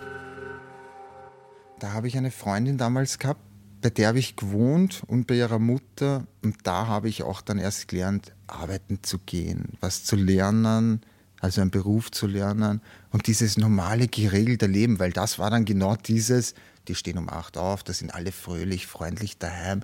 Da 1.80 1.94
habe 1.94 2.08
ich 2.08 2.16
eine 2.18 2.30
Freundin 2.30 2.78
damals 2.78 3.18
gehabt, 3.18 3.42
bei 3.82 3.90
der 3.90 4.10
habe 4.10 4.20
ich 4.20 4.36
gewohnt 4.36 5.02
und 5.08 5.26
bei 5.26 5.34
ihrer 5.34 5.58
Mutter. 5.58 6.28
Und 6.44 6.58
da 6.68 6.86
habe 6.86 7.10
ich 7.10 7.24
auch 7.24 7.42
dann 7.42 7.58
erst 7.58 7.88
gelernt, 7.88 8.32
arbeiten 8.46 9.00
zu 9.02 9.18
gehen, 9.18 9.70
was 9.80 10.04
zu 10.04 10.16
lernen, 10.16 11.02
also 11.40 11.62
einen 11.62 11.72
Beruf 11.72 12.12
zu 12.12 12.28
lernen 12.28 12.82
und 13.12 13.28
dieses 13.28 13.58
normale, 13.58 14.08
geregelte 14.08 14.68
Leben, 14.68 15.00
weil 15.00 15.12
das 15.12 15.40
war 15.40 15.50
dann 15.50 15.66
genau 15.66 15.96
dieses, 15.96 16.54
die 16.88 16.96
stehen 16.96 17.18
um 17.18 17.30
acht 17.30 17.58
auf, 17.58 17.84
da 17.84 17.94
sind 17.94 18.14
alle 18.14 18.32
fröhlich, 18.32 18.88
freundlich 18.88 19.38
daheim, 19.38 19.82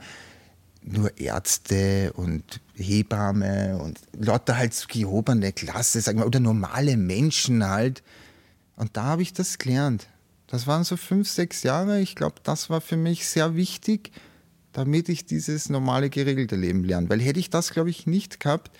nur 0.83 1.17
Ärzte 1.19 2.11
und 2.13 2.59
Hebamme 2.75 3.77
und 3.77 3.99
lauter 4.17 4.57
halt 4.57 4.87
gehobene 4.87 5.51
Klasse, 5.51 6.01
sagen 6.01 6.19
wir, 6.19 6.25
oder 6.25 6.39
normale 6.39 6.97
Menschen 6.97 7.67
halt. 7.67 8.01
Und 8.75 8.97
da 8.97 9.03
habe 9.03 9.21
ich 9.21 9.33
das 9.33 9.59
gelernt. 9.59 10.07
Das 10.47 10.67
waren 10.67 10.83
so 10.83 10.97
fünf, 10.97 11.29
sechs 11.29 11.63
Jahre. 11.63 12.01
Ich 12.01 12.15
glaube, 12.15 12.37
das 12.43 12.69
war 12.69 12.81
für 12.81 12.97
mich 12.97 13.27
sehr 13.27 13.55
wichtig, 13.55 14.11
damit 14.73 15.07
ich 15.07 15.25
dieses 15.25 15.69
normale, 15.69 16.09
geregelte 16.09 16.55
Leben 16.55 16.83
lerne. 16.83 17.09
Weil 17.09 17.21
hätte 17.21 17.39
ich 17.39 17.49
das, 17.49 17.71
glaube 17.71 17.89
ich, 17.89 18.07
nicht 18.07 18.39
gehabt, 18.39 18.71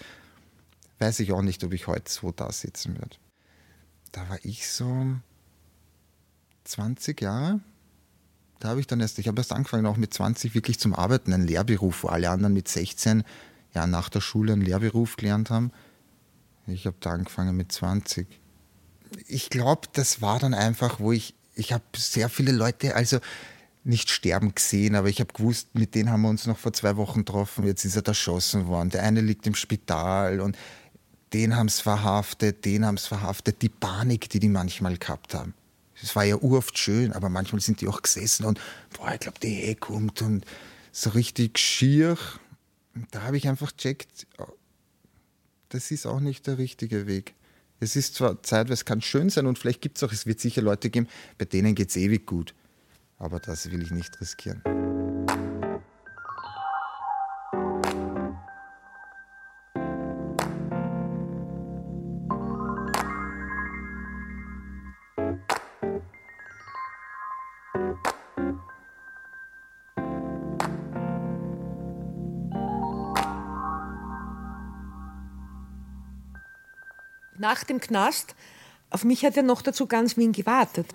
weiß 1.02 1.20
ich 1.20 1.32
auch 1.32 1.42
nicht, 1.42 1.64
ob 1.64 1.74
ich 1.74 1.88
heute 1.88 2.12
so 2.12 2.32
da 2.32 2.52
sitzen 2.52 2.98
würde. 2.98 3.18
Da 4.12 4.30
war 4.30 4.40
ich 4.44 4.70
so 4.70 5.08
20 6.66 7.22
Jahre. 7.22 7.60
Da 8.60 8.70
habe 8.70 8.80
ich 8.80 8.88
dann 8.88 9.00
erst, 9.00 9.18
ich 9.20 9.28
habe 9.28 9.40
erst 9.40 9.52
angefangen, 9.52 9.86
auch 9.88 9.98
mit 9.98 10.14
20 10.14 10.54
wirklich 10.54 10.80
zum 10.80 10.94
Arbeiten, 10.94 11.34
einen 11.34 11.48
Lehrberuf, 11.48 12.04
wo 12.04 12.10
alle 12.10 12.30
anderen 12.30 12.54
mit 12.54 12.68
16 12.68 13.24
ja 13.74 13.88
nach 13.88 14.10
der 14.10 14.22
Schule 14.22 14.54
einen 14.54 14.62
Lehrberuf 14.62 15.16
gelernt 15.16 15.50
haben. 15.50 15.72
Ich 16.68 16.86
habe 16.86 16.98
da 17.00 17.12
angefangen 17.12 17.58
mit 17.58 17.72
20. 17.72 18.28
Ich 19.28 19.50
glaube, 19.50 19.88
das 19.94 20.22
war 20.22 20.40
dann 20.40 20.54
einfach, 20.54 21.00
wo 21.00 21.12
ich 21.12 21.34
ich 21.56 21.74
habe 21.74 21.84
sehr 21.96 22.30
viele 22.30 22.52
Leute, 22.52 22.96
also 22.96 23.20
nicht 23.84 24.10
sterben 24.10 24.54
gesehen, 24.54 24.96
aber 24.96 25.10
ich 25.10 25.20
habe 25.20 25.34
gewusst, 25.34 25.70
mit 25.74 25.96
denen 25.96 26.12
haben 26.12 26.22
wir 26.22 26.30
uns 26.30 26.46
noch 26.46 26.58
vor 26.58 26.74
zwei 26.74 26.98
Wochen 26.98 27.26
getroffen. 27.26 27.66
Jetzt 27.66 27.84
ist 27.84 27.96
er 27.96 28.06
erschossen 28.06 28.68
worden. 28.68 28.90
Der 28.92 29.04
eine 29.04 29.22
liegt 29.22 29.48
im 29.48 29.56
Spital 29.56 30.40
und 30.40 30.56
den 31.34 31.56
haben 31.56 31.68
es 31.68 31.80
verhaftet, 31.80 32.66
den 32.66 32.86
haben 32.86 32.96
es 32.96 33.08
verhaftet. 33.08 33.62
Die 33.62 33.70
Panik, 33.70 34.30
die 34.30 34.40
die 34.40 34.50
manchmal 34.50 34.98
gehabt 34.98 35.34
haben. 35.34 35.54
Es 36.02 36.16
war 36.16 36.24
ja 36.24 36.36
uroft 36.36 36.78
schön, 36.78 37.14
aber 37.14 37.30
manchmal 37.30 37.62
sind 37.62 37.82
die 37.82 37.88
auch 37.88 38.02
gesessen 38.02 38.46
und, 38.46 38.60
boah, 38.98 39.14
ich 39.14 39.20
glaube, 39.20 39.40
die 39.40 39.50
Hehe 39.50 39.76
kommt 39.76 40.22
und 40.22 40.46
so 40.92 41.12
richtig 41.12 41.60
schier. 41.60 42.18
Und 42.96 43.08
da 43.12 43.24
habe 43.24 43.38
ich 43.38 43.48
einfach 43.48 43.72
checkt, 43.72 44.28
das 45.70 45.92
ist 45.92 46.06
auch 46.06 46.20
nicht 46.20 46.48
der 46.48 46.58
richtige 46.58 47.08
Weg. 47.08 47.36
Es 47.80 47.96
ist 47.96 48.16
zwar 48.16 48.44
Zeit, 48.44 48.70
es 48.70 48.86
kann 48.86 49.02
schön 49.02 49.30
sein 49.30 49.48
und 49.48 49.58
vielleicht 49.58 49.82
gibt 49.82 49.98
es 49.98 50.04
auch, 50.04 50.12
es 50.12 50.26
wird 50.26 50.40
sicher 50.40 50.62
Leute 50.62 50.90
geben, 50.90 51.08
bei 51.38 51.46
denen 51.46 51.76
geht 51.76 51.90
es 51.90 51.98
ewig 51.98 52.26
gut. 52.26 52.54
Aber 53.18 53.40
das 53.40 53.72
will 53.72 53.82
ich 53.82 53.92
nicht 53.92 54.20
riskieren. 54.20 54.62
Nach 77.42 77.66
dem 77.66 77.82
Knast, 77.82 78.36
auf 78.92 79.04
mich 79.04 79.26
hat 79.26 79.36
ja 79.36 79.42
noch 79.42 79.62
dazu 79.62 79.88
ganz 79.88 80.16
Wien 80.16 80.32
gewartet. 80.32 80.88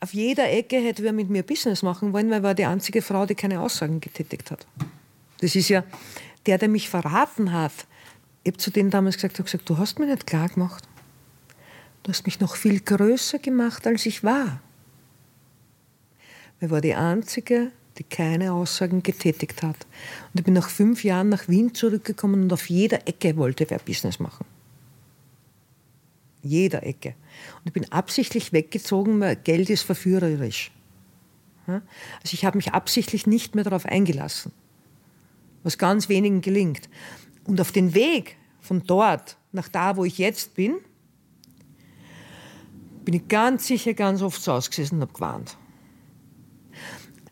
Auf 0.00 0.12
jeder 0.12 0.50
Ecke 0.50 0.76
hätte 0.76 1.02
wer 1.02 1.12
mit 1.12 1.30
mir 1.30 1.42
Business 1.42 1.82
machen 1.82 2.12
wollen, 2.12 2.30
weil 2.30 2.42
war 2.42 2.54
die 2.54 2.66
einzige 2.66 3.00
Frau, 3.00 3.24
die 3.24 3.34
keine 3.34 3.60
Aussagen 3.60 4.00
getätigt 4.00 4.50
hat. 4.50 4.66
Das 5.40 5.54
ist 5.54 5.68
ja 5.68 5.84
der, 6.46 6.58
der 6.58 6.68
mich 6.68 6.90
verraten 6.90 7.52
hat. 7.52 7.72
Ich 8.42 8.52
habe 8.52 8.58
zu 8.58 8.70
denen 8.70 8.90
damals 8.90 9.16
gesagt, 9.16 9.36
gesagt, 9.42 9.68
du 9.68 9.78
hast 9.78 9.98
mich 9.98 10.08
nicht 10.08 10.26
klar 10.26 10.48
gemacht. 10.48 10.84
Du 12.02 12.10
hast 12.10 12.26
mich 12.26 12.40
noch 12.40 12.56
viel 12.56 12.80
größer 12.80 13.38
gemacht, 13.38 13.86
als 13.86 14.04
ich 14.04 14.22
war. 14.22 14.60
Ich 16.60 16.70
war 16.70 16.82
die 16.82 16.94
Einzige, 16.94 17.70
die 17.96 18.04
keine 18.04 18.52
Aussagen 18.52 19.02
getätigt 19.02 19.62
hat. 19.62 19.86
Und 20.32 20.40
ich 20.40 20.44
bin 20.44 20.54
nach 20.54 20.68
fünf 20.68 21.04
Jahren 21.04 21.30
nach 21.30 21.48
Wien 21.48 21.74
zurückgekommen 21.74 22.42
und 22.42 22.52
auf 22.52 22.68
jeder 22.68 23.08
Ecke 23.08 23.36
wollte 23.36 23.68
wer 23.70 23.78
Business 23.78 24.18
machen 24.18 24.44
jeder 26.44 26.84
Ecke. 26.84 27.14
Und 27.58 27.66
ich 27.66 27.72
bin 27.72 27.90
absichtlich 27.90 28.52
weggezogen, 28.52 29.20
weil 29.20 29.36
Geld 29.36 29.70
ist 29.70 29.82
verführerisch. 29.82 30.70
Also 31.66 32.32
ich 32.32 32.44
habe 32.44 32.58
mich 32.58 32.72
absichtlich 32.72 33.26
nicht 33.26 33.54
mehr 33.54 33.64
darauf 33.64 33.86
eingelassen, 33.86 34.52
was 35.62 35.78
ganz 35.78 36.08
wenigen 36.08 36.40
gelingt. 36.40 36.88
Und 37.44 37.60
auf 37.60 37.72
den 37.72 37.94
Weg 37.94 38.36
von 38.60 38.82
dort 38.86 39.38
nach 39.52 39.68
da, 39.68 39.96
wo 39.96 40.04
ich 40.04 40.18
jetzt 40.18 40.54
bin, 40.54 40.76
bin 43.04 43.14
ich 43.14 43.28
ganz 43.28 43.66
sicher 43.66 43.94
ganz 43.94 44.22
oft 44.22 44.42
so 44.42 44.52
ausgesessen 44.52 44.96
und 44.96 45.02
habe 45.02 45.12
gewarnt. 45.12 45.56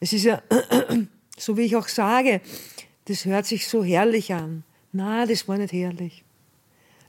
Es 0.01 0.13
ist 0.13 0.25
ja, 0.25 0.43
so 1.39 1.57
wie 1.57 1.63
ich 1.63 1.77
auch 1.77 1.89
sage, 1.89 2.41
das 3.07 3.25
hört 3.25 3.47
sich 3.47 3.69
so 3.69 3.83
herrlich 3.83 4.33
an. 4.33 4.65
Na, 4.93 5.27
das 5.27 5.49
war 5.49 5.59
nicht 5.59 5.73
herrlich. 5.73 6.25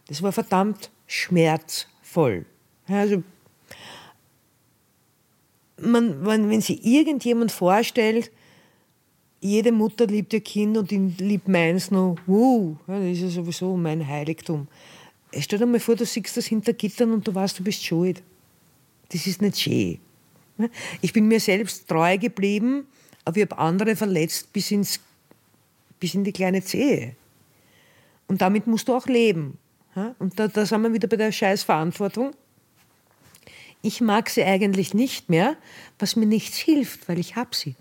Das 0.08 0.22
war 0.22 0.32
verdammt 0.32 0.92
Schmerz 1.08 1.88
voll. 2.14 2.46
Also, 2.88 3.24
man, 5.82 6.26
wenn, 6.26 6.50
wenn 6.50 6.62
sich 6.62 6.86
irgendjemand 6.86 7.52
vorstellt, 7.52 8.32
jede 9.42 9.72
Mutter 9.72 10.06
liebt 10.08 10.34
ihr 10.34 10.42
Kind 10.42 10.78
und 10.78 10.92
liebt 11.20 11.48
meins 11.48 11.92
noch, 11.92 12.18
wow, 12.28 12.78
das 12.88 13.04
ist 13.04 13.22
ja 13.22 13.28
sowieso 13.30 13.76
mein 13.76 14.08
Heiligtum. 14.08 14.68
Stell 15.38 15.60
dir 15.60 15.66
mal 15.66 15.80
vor, 15.80 15.96
du 15.96 16.06
siehst 16.06 16.38
das 16.38 16.46
hinter 16.46 16.74
Gittern 16.74 17.12
und 17.12 17.28
du 17.28 17.34
weißt, 17.34 17.60
du 17.60 17.64
bist 17.64 17.84
schuld. 17.84 18.22
Das 19.10 19.28
ist 19.28 19.42
nicht 19.42 19.60
schön. 19.60 20.00
Ich 21.02 21.12
bin 21.12 21.28
mir 21.28 21.40
selbst 21.40 21.88
treu 21.88 22.18
geblieben, 22.18 22.86
aber 23.26 23.38
ich 23.38 23.44
habe 23.44 23.58
andere 23.58 23.96
verletzt 23.96 24.54
bis, 24.54 24.72
ins, 24.72 25.00
bis 26.00 26.14
in 26.14 26.24
die 26.24 26.32
kleine 26.32 26.64
Zehe. 26.64 27.16
Und 28.28 28.42
damit 28.42 28.68
musst 28.68 28.88
du 28.88 28.96
auch 28.96 29.08
leben. 29.08 29.58
Und 30.20 30.40
da, 30.40 30.48
da 30.48 30.66
sind 30.66 30.82
wir 30.82 30.94
wieder 30.94 31.08
bei 31.08 31.18
der 31.18 31.32
Scheißverantwortung. 31.32 32.34
Ich 33.82 34.02
mag 34.02 34.30
sie 34.30 34.44
eigentlich 34.44 34.94
nicht 34.94 35.30
mehr, 35.30 35.56
was 36.00 36.16
mir 36.16 36.26
nichts 36.26 36.58
hilft, 36.58 37.08
weil 37.10 37.20
ich 37.20 37.36
habe 37.36 37.56
sie. 37.56 37.76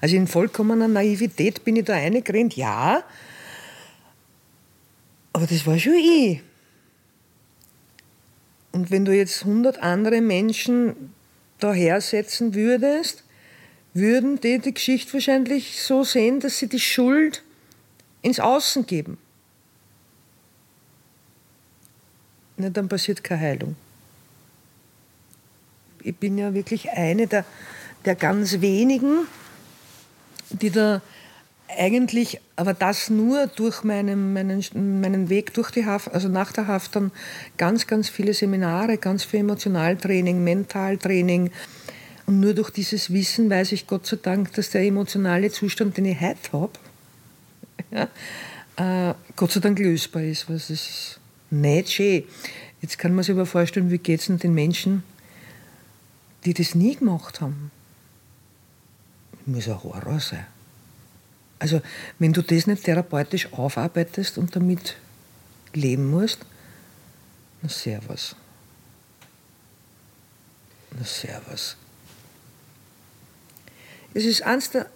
Also 0.00 0.16
in 0.16 0.26
vollkommener 0.26 0.88
Naivität 0.88 1.64
bin 1.64 1.76
ich 1.76 1.84
da 1.84 1.94
eingerannt, 1.94 2.56
ja, 2.56 3.04
aber 5.32 5.46
das 5.46 5.66
war 5.66 5.78
schon 5.78 5.94
ich. 5.94 6.40
Und 8.72 8.90
wenn 8.90 9.04
du 9.04 9.14
jetzt 9.14 9.44
100 9.44 9.82
andere 9.82 10.20
Menschen 10.20 11.12
dahersetzen 11.58 12.54
würdest, 12.54 13.24
würden 13.92 14.40
die 14.40 14.58
die 14.58 14.74
Geschichte 14.74 15.14
wahrscheinlich 15.14 15.82
so 15.82 16.04
sehen, 16.04 16.40
dass 16.40 16.58
sie 16.58 16.68
die 16.68 16.80
Schuld 16.80 17.42
ins 18.22 18.38
Außen 18.38 18.86
geben. 18.86 19.18
Ne, 22.60 22.70
dann 22.70 22.88
passiert 22.88 23.24
keine 23.24 23.40
Heilung. 23.40 23.76
Ich 26.02 26.16
bin 26.16 26.38
ja 26.38 26.54
wirklich 26.54 26.90
eine 26.90 27.26
der, 27.26 27.44
der 28.04 28.14
ganz 28.14 28.60
wenigen, 28.60 29.26
die 30.50 30.70
da 30.70 31.02
eigentlich, 31.78 32.40
aber 32.56 32.74
das 32.74 33.10
nur 33.10 33.46
durch 33.46 33.84
meinen, 33.84 34.32
meinen, 34.32 34.64
meinen 35.00 35.28
Weg 35.28 35.54
durch 35.54 35.70
die 35.70 35.86
Haft, 35.86 36.12
also 36.12 36.28
nach 36.28 36.52
der 36.52 36.66
Haft 36.66 36.96
dann 36.96 37.12
ganz, 37.56 37.86
ganz 37.86 38.08
viele 38.08 38.34
Seminare, 38.34 38.98
ganz 38.98 39.24
viel 39.24 39.40
Emotionaltraining, 39.40 40.42
Mentaltraining. 40.42 41.50
Und 42.26 42.40
nur 42.40 42.54
durch 42.54 42.70
dieses 42.70 43.12
Wissen 43.12 43.50
weiß 43.50 43.72
ich 43.72 43.86
Gott 43.86 44.06
sei 44.06 44.18
Dank, 44.20 44.52
dass 44.54 44.70
der 44.70 44.82
emotionale 44.82 45.50
Zustand, 45.50 45.96
den 45.96 46.06
ich 46.06 46.20
heute 46.20 46.52
habe, 46.52 46.72
ja, 48.76 49.10
äh, 49.10 49.14
Gott 49.36 49.52
sei 49.52 49.60
Dank 49.60 49.78
lösbar 49.78 50.22
ist. 50.22 50.48
Was 50.48 50.70
ist 50.70 51.19
nicht 51.50 51.92
schön. 51.92 52.24
Jetzt 52.80 52.98
kann 52.98 53.14
man 53.14 53.24
sich 53.24 53.34
aber 53.34 53.46
vorstellen, 53.46 53.90
wie 53.90 53.98
geht 53.98 54.20
es 54.20 54.38
den 54.38 54.54
Menschen, 54.54 55.02
die 56.44 56.54
das 56.54 56.74
nie 56.74 56.96
gemacht 56.96 57.40
haben. 57.40 57.70
Das 59.32 59.46
muss 59.46 59.68
ein 59.68 59.82
Horror 59.82 60.20
sein. 60.20 60.46
Also, 61.58 61.82
wenn 62.18 62.32
du 62.32 62.42
das 62.42 62.66
nicht 62.66 62.84
therapeutisch 62.84 63.52
aufarbeitest 63.52 64.38
und 64.38 64.56
damit 64.56 64.96
leben 65.74 66.10
musst, 66.10 66.46
Na, 67.62 67.68
servus. 67.68 68.34
Na, 70.96 71.04
servus. 71.04 71.76
Es 74.14 74.24
ist 74.24 74.42
eines 74.42 74.70
der 74.70 74.90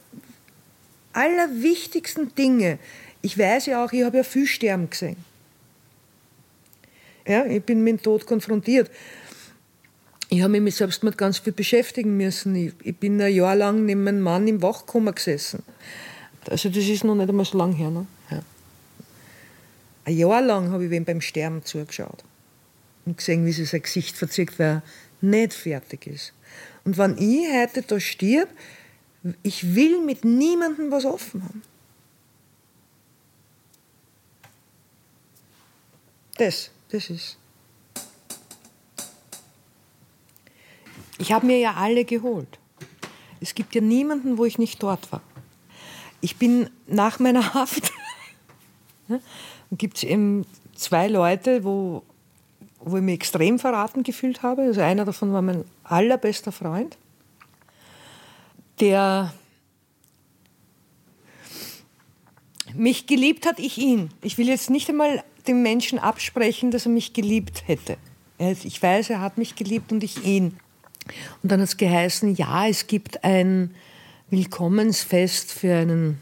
allerwichtigsten 1.13 2.35
Dinge. 2.35 2.79
Ich 3.23 3.39
weiß 3.39 3.67
ja 3.67 3.85
auch, 3.85 3.93
ich 3.93 4.03
habe 4.03 4.19
ja 4.19 4.25
viel 4.25 4.47
sterben 4.47 4.91
gesehen. 4.91 5.17
Ja, 7.27 7.47
ich 7.47 7.63
bin 7.63 7.83
mit 7.83 7.99
dem 7.99 8.03
Tod 8.03 8.27
konfrontiert. 8.27 8.91
Ich 10.29 10.41
habe 10.41 10.51
mich 10.51 10.63
mit 10.63 10.75
Selbstmord 10.75 11.17
ganz 11.17 11.39
viel 11.39 11.53
beschäftigen 11.53 12.17
müssen. 12.17 12.55
Ich, 12.57 12.73
ich 12.83 12.97
bin 12.97 13.21
ein 13.21 13.33
Jahr 13.33 13.57
lang 13.57 13.85
neben 13.85 14.05
meinem 14.05 14.21
Mann 14.21 14.49
im 14.49 14.63
Wachkummer 14.63 15.13
gesessen. 15.13 15.63
Also 16.49 16.69
das 16.69 16.85
ist 16.85 17.05
noch 17.05 17.15
nicht 17.15 17.29
einmal 17.29 17.45
so 17.45 17.57
lange 17.57 17.77
her. 17.77 17.91
Ne? 17.91 18.07
Ja. 18.31 18.43
Ein 20.05 20.17
Jahr 20.17 20.43
lang 20.43 20.71
habe 20.71 20.85
ich 20.85 20.93
ihm 20.93 21.05
beim 21.05 21.21
Sterben 21.21 21.65
zugeschaut 21.65 22.25
und 23.07 23.17
gesehen, 23.17 23.47
wie 23.47 23.53
sich 23.53 23.69
sein 23.71 23.83
Gesicht 23.83 24.17
verzieht, 24.17 24.59
weil 24.59 24.67
er 24.67 24.83
nicht 25.21 25.55
fertig 25.55 26.07
ist. 26.07 26.33
Und 26.85 26.99
wenn 26.99 27.17
ich 27.17 27.51
heute 27.51 27.83
da 27.83 27.99
stirb, 27.99 28.49
ich 29.43 29.75
will 29.75 30.01
mit 30.03 30.25
niemandem 30.25 30.91
was 30.91 31.05
offen 31.05 31.43
haben. 31.45 31.63
Das, 36.37 36.71
ist. 36.95 37.39
Ich 41.19 41.33
habe 41.33 41.47
mir 41.47 41.59
ja 41.59 41.75
alle 41.75 42.05
geholt. 42.05 42.59
Es 43.41 43.55
gibt 43.55 43.75
ja 43.75 43.81
niemanden, 43.81 44.39
wo 44.39 44.45
ich 44.45 44.59
nicht 44.59 44.83
dort 44.83 45.11
war. 45.13 45.23
Ich 46.21 46.37
bin 46.37 46.71
nach 46.87 47.19
meiner 47.19 47.55
Haft, 47.55 47.93
gibt 49.73 49.99
es 49.99 50.05
eben 50.05 50.47
zwei 50.75 51.09
Leute, 51.09 51.65
wo, 51.65 52.03
wo 52.81 52.97
ich 52.97 53.03
mich 53.03 53.15
extrem 53.15 53.59
verraten 53.59 54.03
gefühlt 54.03 54.43
habe. 54.43 54.63
Also 54.63 54.81
einer 54.81 55.05
davon 55.05 55.33
war 55.33 55.43
mein 55.43 55.65
allerbester 55.83 56.53
Freund, 56.53 56.97
der 58.81 59.33
mich 62.75 63.07
geliebt 63.07 63.47
hat, 63.47 63.59
ich 63.59 63.79
ihn. 63.79 64.11
Ich 64.23 64.39
will 64.39 64.49
jetzt 64.49 64.71
nicht 64.71 64.89
einmal 64.89 65.23
dem 65.47 65.63
Menschen 65.63 65.99
absprechen, 65.99 66.71
dass 66.71 66.87
er 66.87 66.93
mich 66.93 67.13
geliebt 67.13 67.65
hätte. 67.67 67.97
Ich 68.39 68.83
weiß, 68.83 69.11
er 69.11 69.21
hat 69.21 69.39
mich 69.39 69.57
geliebt 69.57 69.93
und 69.93 70.03
ich 70.03 70.25
ihn. 70.25 70.57
Und 71.43 71.53
dann 71.53 71.61
hat 71.61 71.69
es 71.69 71.77
geheißen, 71.77 72.35
ja, 72.35 72.67
es 72.67 72.87
gibt 72.87 73.25
ein 73.25 73.75
Willkommensfest 74.31 75.53
für 75.53 75.75
einen 75.75 76.21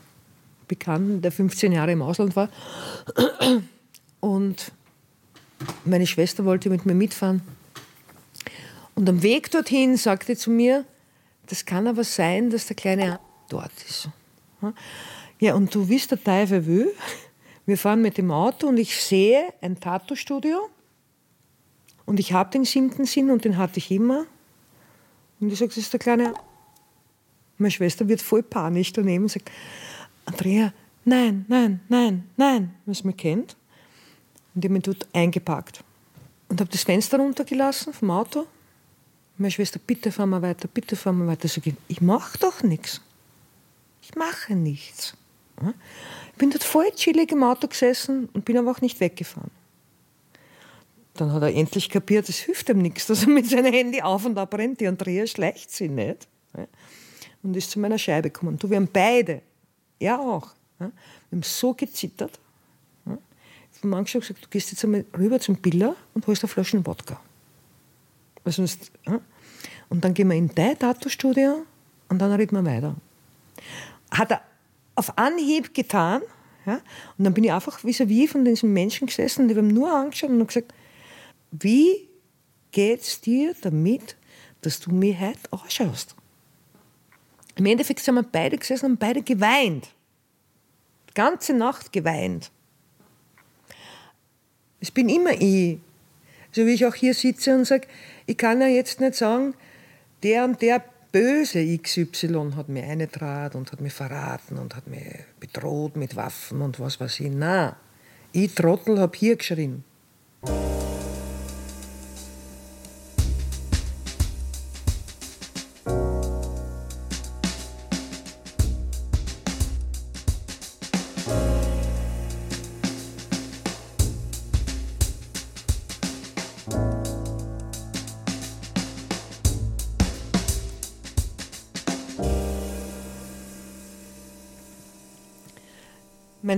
Bekannten, 0.69 1.23
der 1.23 1.33
15 1.33 1.73
Jahre 1.73 1.93
im 1.93 2.03
Ausland 2.03 2.37
war. 2.37 2.49
Und 4.21 4.73
meine 5.85 6.07
Schwester 6.07 6.45
wollte 6.45 6.71
mit 6.71 6.85
mir 6.87 6.95
mitfahren. 6.95 7.43
Und 8.95 9.09
am 9.09 9.23
Weg 9.23 9.51
dorthin 9.51 9.97
sagte 9.97 10.37
zu 10.37 10.51
mir, 10.51 10.85
das 11.47 11.65
kann 11.65 11.87
aber 11.87 12.05
sein, 12.05 12.51
dass 12.51 12.67
der 12.67 12.77
kleine 12.77 13.21
dort 13.49 13.73
ist. 13.89 14.09
Ja, 15.41 15.55
und 15.55 15.75
du 15.75 15.89
wisst, 15.89 16.11
der 16.11 16.23
Teufel 16.23 16.67
will. 16.67 16.93
Wir 17.67 17.79
fahren 17.79 18.03
mit 18.03 18.19
dem 18.19 18.31
Auto 18.31 18.67
und 18.69 18.77
ich 18.77 19.01
sehe 19.01 19.53
ein 19.61 19.79
Tattoo-Studio. 19.79 20.69
Und 22.05 22.19
ich 22.19 22.33
habe 22.33 22.51
den 22.51 22.65
siebten 22.65 23.05
Sinn 23.05 23.31
und 23.31 23.45
den 23.45 23.57
hatte 23.57 23.79
ich 23.79 23.91
immer. 23.91 24.27
Und 25.41 25.53
ich 25.53 25.59
sage, 25.59 25.69
das 25.69 25.79
ist 25.79 25.93
der 25.93 26.01
kleine. 26.01 26.35
Meine 27.59 27.71
Schwester 27.71 28.09
wird 28.09 28.21
voll 28.21 28.43
panisch 28.43 28.93
daneben 28.93 29.25
und 29.25 29.31
sagt, 29.31 29.51
Andrea, 30.25 30.73
nein, 31.05 31.45
nein, 31.49 31.81
nein, 31.89 32.29
nein, 32.37 32.75
was 32.87 33.05
man 33.05 33.17
kennt. 33.17 33.57
Und 34.55 34.65
ich 34.65 34.69
habe 34.69 34.75
mich 34.75 34.83
dort 34.83 35.07
eingepackt 35.13 35.85
und 36.49 36.61
habe 36.61 36.71
das 36.71 36.83
Fenster 36.83 37.19
runtergelassen 37.19 37.93
vom 37.93 38.11
Auto. 38.11 38.47
Meine 39.39 39.51
Schwester, 39.51 39.81
bitte 39.85 40.13
fahren 40.13 40.31
wir 40.31 40.43
weiter, 40.43 40.69
bitte 40.69 40.97
fahren 40.97 41.19
wir 41.19 41.27
weiter. 41.27 41.49
Sag 41.49 41.67
ich, 41.67 41.75
ich 41.89 42.01
mache 42.01 42.39
doch 42.39 42.63
nichts. 42.63 43.01
Ich 44.03 44.15
mache 44.17 44.55
nichts. 44.55 45.17
Ich 45.61 46.39
bin 46.39 46.51
dort 46.51 46.65
voll 46.65 46.91
chillig 46.93 47.33
im 47.33 47.43
Auto 47.43 47.69
gesessen 47.69 48.29
und 48.33 48.45
bin 48.45 48.57
aber 48.57 48.71
auch 48.71 48.81
nicht 48.81 49.01
weggefahren. 49.01 49.51
Dann 51.15 51.33
hat 51.33 51.43
er 51.43 51.55
endlich 51.55 51.91
kapiert, 51.91 52.29
es 52.29 52.39
hilft 52.39 52.69
ihm 52.71 52.79
nichts, 52.79 53.07
dass 53.07 53.23
er 53.23 53.29
mit 53.29 53.47
seinem 53.47 53.73
Handy 53.73 54.01
auf 54.01 54.25
und 54.25 54.39
ab 54.39 54.55
rennt. 54.55 54.81
Die 54.81 54.87
Andrea 54.87 55.27
schleicht 55.27 55.71
sie 55.71 55.89
nicht. 55.89 56.27
Und 57.43 57.57
ist 57.57 57.71
zu 57.71 57.81
meiner 57.81 57.99
Scheibe 57.99 58.31
gekommen. 58.31 58.59
Du, 58.59 58.71
wir 58.71 58.77
haben 58.77 58.89
beide, 58.91 59.43
er 59.99 60.19
auch, 60.19 60.49
wir 60.79 60.91
haben 61.31 61.43
so 61.43 61.75
gezittert. 61.75 62.39
Ich 63.05 63.91
habe 63.91 64.05
gesagt, 64.05 64.31
du 64.31 64.49
gehst 64.49 64.71
jetzt 64.71 64.85
einmal 64.85 65.05
rüber 65.19 65.41
zum 65.41 65.57
Biller 65.57 65.97
und 66.15 66.27
holst 66.27 66.45
eine 66.45 66.49
Flasche 66.49 66.87
Wodka. 66.87 67.21
Und 69.89 70.05
dann 70.05 70.15
gehen 70.15 70.29
wir 70.29 70.37
in 70.37 70.55
dein 70.55 70.79
Tattoo-Studio 70.79 71.65
und 72.09 72.19
dann 72.19 72.33
reden 72.33 72.57
wir 72.57 72.65
weiter. 72.65 72.95
Hat 74.11 74.31
er 74.31 74.43
auf 74.95 75.19
Anhieb 75.19 75.75
getan. 75.75 76.23
Ja? 76.67 76.81
Und 77.19 77.25
dann 77.25 77.35
bin 77.35 77.45
ich 77.45 77.53
einfach 77.53 77.81
vis-à-vis 77.81 78.29
-vis 78.29 78.29
von 78.29 78.45
diesen 78.45 78.73
Menschen 78.73 79.07
gesessen 79.07 79.43
und 79.43 79.49
die 79.49 79.57
haben 79.57 79.69
nur 79.69 79.93
angeschaut 79.93 80.31
und 80.31 80.47
gesagt, 80.47 80.73
wie 81.51 82.09
geht's 82.71 83.21
dir 83.21 83.55
damit, 83.61 84.17
dass 84.63 84.81
du 84.81 84.93
mich 84.93 85.19
heute 85.19 85.39
anschaust? 85.51 86.15
Im 87.57 87.67
Endeffekt 87.67 88.01
sind 88.01 88.15
wir 88.15 88.23
beide 88.23 88.57
gesessen 88.57 88.93
und 88.93 88.99
beide 88.99 89.23
geweint. 89.23 89.89
Die 91.11 91.15
ganze 91.15 91.53
Nacht 91.53 91.93
geweint. 91.93 92.51
Es 94.81 94.91
bin 94.91 95.09
immer 95.09 95.33
ich. 95.33 95.79
So 96.51 96.67
wie 96.67 96.73
ich 96.73 96.87
auch 96.87 96.95
hier 96.95 97.15
sitze 97.15 97.55
und 97.55 97.65
sage, 97.65 97.87
ich 98.27 98.37
kann 98.37 98.61
ja 98.61 98.67
jetzt 98.67 99.01
nicht 99.01 99.15
sagen, 99.15 99.55
der 100.23 100.45
und 100.45 100.61
der 100.63 100.83
böse 101.13 101.79
XY 101.79 102.53
hat 102.57 102.69
mir 102.69 102.85
eingetragen 102.85 103.59
und 103.59 103.71
hat 103.71 103.81
mich 103.81 103.93
verraten 103.93 104.59
und 104.59 104.75
hat 104.75 104.87
mich 104.87 105.05
bedroht 105.39 105.97
mit 105.97 106.17
Waffen 106.17 106.63
und 106.63 106.81
was 106.81 106.99
weiß 106.99 107.21
ich. 107.21 107.31
Nein, 107.31 107.75
ich 108.33 108.55
Trottel 108.55 108.99
habe 108.99 109.17
hier 109.17 109.37
geschrien. 109.37 109.85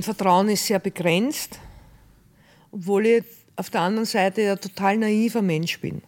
Vertrauen 0.04 0.48
ist 0.48 0.66
sehr 0.66 0.78
begrenzt, 0.78 1.58
obwohl 2.70 3.06
ich 3.06 3.24
auf 3.56 3.70
der 3.70 3.82
anderen 3.82 4.06
Seite 4.06 4.52
ein 4.52 4.60
total 4.60 4.96
naiver 4.96 5.42
Mensch 5.42 5.80
bin. 5.80 6.02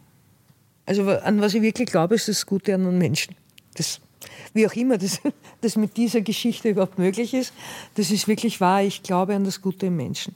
Also 0.84 1.08
an 1.10 1.40
was 1.40 1.54
ich 1.54 1.62
wirklich 1.62 1.88
glaube, 1.90 2.14
ist 2.14 2.28
das 2.28 2.46
Gute 2.46 2.74
an 2.74 2.86
einem 2.86 2.98
Menschen. 2.98 3.34
Das, 3.74 4.00
wie 4.54 4.66
auch 4.66 4.72
immer 4.74 4.98
das, 4.98 5.20
das 5.60 5.76
mit 5.76 5.96
dieser 5.96 6.20
Geschichte 6.20 6.70
überhaupt 6.70 6.98
möglich 6.98 7.34
ist, 7.34 7.52
das 7.94 8.10
ist 8.10 8.28
wirklich 8.28 8.60
wahr. 8.60 8.82
Ich 8.82 9.02
glaube 9.02 9.34
an 9.34 9.44
das 9.44 9.60
Gute 9.60 9.86
im 9.86 9.96
Menschen. 9.96 10.34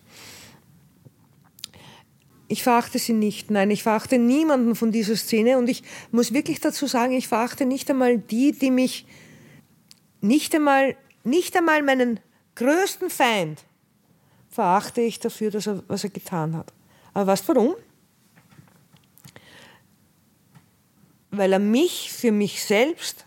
Ich 2.48 2.64
verachte 2.64 2.98
sie 2.98 3.12
nicht. 3.12 3.50
Nein, 3.52 3.70
ich 3.70 3.84
verachte 3.84 4.18
niemanden 4.18 4.74
von 4.74 4.90
dieser 4.90 5.14
Szene. 5.14 5.56
Und 5.56 5.68
ich 5.68 5.84
muss 6.10 6.34
wirklich 6.34 6.58
dazu 6.58 6.88
sagen, 6.88 7.12
ich 7.12 7.28
verachte 7.28 7.64
nicht 7.64 7.88
einmal 7.88 8.18
die, 8.18 8.50
die 8.50 8.72
mich 8.72 9.06
nicht 10.20 10.52
einmal, 10.54 10.96
nicht 11.22 11.56
einmal 11.56 11.82
meinen 11.82 12.18
größten 12.54 13.10
Feind 13.10 13.64
verachte 14.48 15.00
ich 15.00 15.18
dafür, 15.20 15.50
dass 15.50 15.66
er, 15.66 15.82
was 15.88 16.04
er 16.04 16.10
getan 16.10 16.56
hat. 16.56 16.72
Aber 17.14 17.28
weißt 17.28 17.48
du 17.48 17.54
warum? 17.54 17.74
Weil 21.30 21.52
er 21.52 21.58
mich 21.58 22.12
für 22.12 22.32
mich 22.32 22.64
selbst 22.64 23.24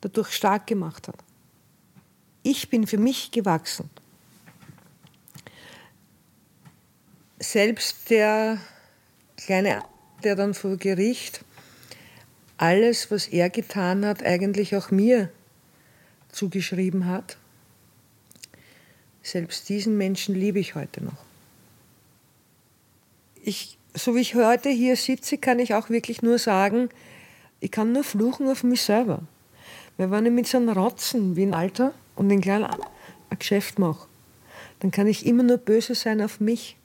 dadurch 0.00 0.32
stark 0.32 0.66
gemacht 0.66 1.08
hat. 1.08 1.16
Ich 2.42 2.70
bin 2.70 2.86
für 2.86 2.98
mich 2.98 3.30
gewachsen. 3.30 3.90
Selbst 7.38 8.10
der 8.10 8.58
kleine, 9.36 9.82
der 10.22 10.36
dann 10.36 10.54
vor 10.54 10.76
Gericht 10.76 11.44
alles, 12.58 13.10
was 13.10 13.28
er 13.28 13.48
getan 13.48 14.04
hat, 14.04 14.22
eigentlich 14.22 14.76
auch 14.76 14.90
mir 14.90 15.30
zugeschrieben 16.30 17.06
hat, 17.06 17.38
selbst 19.22 19.68
diesen 19.68 19.96
Menschen 19.96 20.34
liebe 20.34 20.58
ich 20.58 20.74
heute 20.74 21.04
noch. 21.04 21.24
Ich, 23.42 23.78
so 23.94 24.14
wie 24.14 24.20
ich 24.20 24.34
heute 24.34 24.68
hier 24.68 24.96
sitze, 24.96 25.38
kann 25.38 25.58
ich 25.58 25.74
auch 25.74 25.90
wirklich 25.90 26.22
nur 26.22 26.38
sagen, 26.38 26.90
ich 27.60 27.70
kann 27.70 27.92
nur 27.92 28.04
fluchen 28.04 28.48
auf 28.48 28.64
mich 28.64 28.82
selber. 28.82 29.20
Weil 29.96 30.10
wenn 30.10 30.26
ich 30.26 30.32
mit 30.32 30.46
so 30.46 30.56
einem 30.56 30.70
Rotzen 30.70 31.36
wie 31.36 31.42
ein 31.42 31.54
Alter 31.54 31.92
und 32.16 32.30
ein 32.30 32.40
kleiner 32.40 32.70
ein 33.28 33.38
Geschäft 33.38 33.78
mache, 33.78 34.08
dann 34.80 34.90
kann 34.90 35.06
ich 35.06 35.26
immer 35.26 35.42
nur 35.42 35.58
böse 35.58 35.94
sein 35.94 36.22
auf 36.22 36.40
mich, 36.40 36.76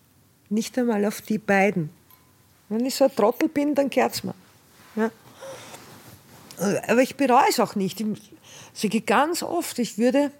nicht 0.49 0.77
einmal 0.77 1.05
auf 1.05 1.21
die 1.21 1.37
beiden. 1.37 1.89
Wenn 2.69 2.85
ich 2.85 2.95
so 2.95 3.05
ein 3.05 3.15
Trottel 3.15 3.47
bin, 3.47 3.75
dann 3.75 3.89
gehört 3.89 4.13
es 4.15 4.23
mir. 4.23 4.35
Ja. 4.95 5.11
Aber 6.87 7.01
ich 7.01 7.15
bereue 7.15 7.49
es 7.49 7.59
auch 7.59 7.75
nicht. 7.75 7.99
Ich 8.01 8.33
sage 8.73 9.01
ganz 9.01 9.43
oft, 9.43 9.79
ich 9.79 9.97
würde, 9.97 10.31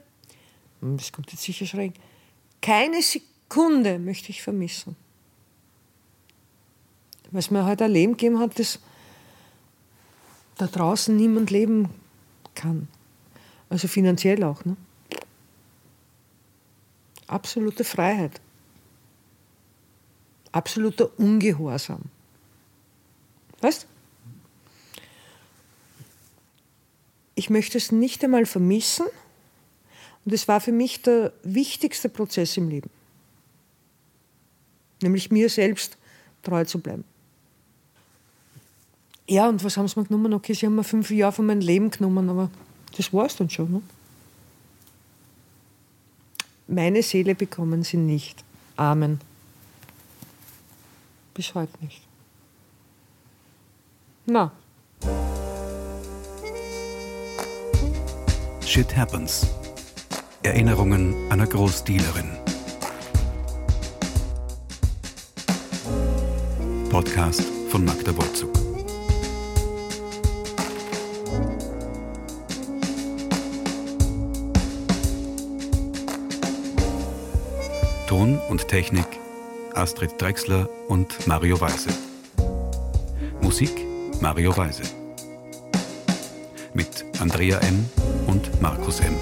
das 0.98 1.12
kommt 1.12 1.32
jetzt 1.32 1.44
sicher 1.44 1.66
schräg, 1.66 1.94
keine 2.62 3.02
Sekunde 3.02 4.00
möchte 4.00 4.30
ich 4.30 4.42
vermissen. 4.42 4.96
Was 7.32 7.52
mir 7.52 7.66
halt 7.66 7.82
ein 7.82 7.92
Leben 7.92 8.14
gegeben 8.14 8.40
hat, 8.40 8.58
das 8.60 8.80
da 10.58 10.68
draußen 10.68 11.16
niemand 11.16 11.52
leben 11.52 11.90
kann. 12.54 12.88
Also 13.70 13.88
finanziell 13.88 14.44
auch. 14.44 14.64
Ne? 14.64 14.78
Absolute 17.28 17.84
Freiheit. 17.84 18.40
Absoluter 20.52 21.10
Ungehorsam. 21.20 22.04
Weißt 23.62 23.88
Ich 27.38 27.50
möchte 27.50 27.78
es 27.78 27.92
nicht 27.92 28.24
einmal 28.24 28.46
vermissen. 28.46 29.06
Und 30.26 30.34
es 30.34 30.48
war 30.48 30.60
für 30.60 30.72
mich 30.72 31.02
der 31.04 31.32
wichtigste 31.44 32.10
Prozess 32.10 32.58
im 32.58 32.70
Leben. 32.70 32.90
Nämlich 35.02 35.32
mir 35.32 35.50
selbst 35.50 35.98
treu 36.42 36.66
zu 36.66 36.80
bleiben. 36.80 37.04
Ja, 39.28 39.50
und 39.50 39.64
was 39.64 39.78
haben 39.78 39.88
sie 39.88 40.00
mir 40.00 40.06
genommen? 40.06 40.34
Okay, 40.34 40.54
sie 40.54 40.66
haben 40.66 40.76
mir 40.76 40.84
fünf 40.84 41.10
Jahre 41.12 41.32
von 41.32 41.46
meinem 41.46 41.62
Leben 41.62 41.90
genommen, 41.90 42.30
aber 42.30 42.50
das 42.98 43.12
war 43.14 43.26
es 43.26 43.36
dann 43.36 43.50
schon. 43.50 43.72
Ne? 43.72 43.82
Meine 46.68 47.04
Seele 47.04 47.36
bekommen 47.36 47.84
sie 47.84 47.98
nicht. 47.98 48.44
Amen. 48.76 49.20
Bis 51.34 51.54
heute 51.54 51.74
nicht. 51.82 52.02
Na. 54.26 54.52
Shit 58.66 58.96
Happens. 58.96 59.48
Erinnerungen 60.46 61.16
einer 61.32 61.48
Großdealerin. 61.48 62.30
Podcast 66.92 67.44
von 67.70 67.84
Magda 67.84 68.16
Wolzug. 68.16 68.54
Ton 78.08 78.40
und 78.50 78.68
Technik 78.68 79.08
Astrid 79.74 80.12
Drexler 80.22 80.70
und 80.88 81.28
Mario 81.28 81.60
Weise. 81.60 81.90
Musik 83.42 83.72
Mario 84.22 84.56
Weise. 84.56 84.84
Mit 86.76 87.04
Andrea 87.20 87.58
M. 87.60 87.90
und 88.28 88.62
Markus 88.62 89.00
M. 89.00 89.16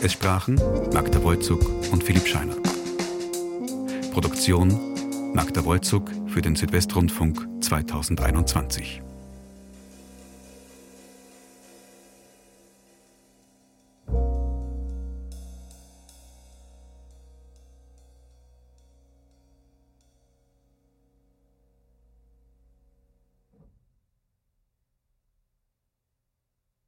Es 0.00 0.12
sprachen 0.12 0.54
Magda 0.92 1.20
Wolzug 1.24 1.60
und 1.90 2.04
Philipp 2.04 2.26
Scheiner. 2.28 2.54
Produktion 4.12 5.32
Magda 5.34 5.64
Wolzug 5.64 6.08
für 6.28 6.40
den 6.40 6.54
Südwestrundfunk 6.54 7.44
2021. 7.60 9.02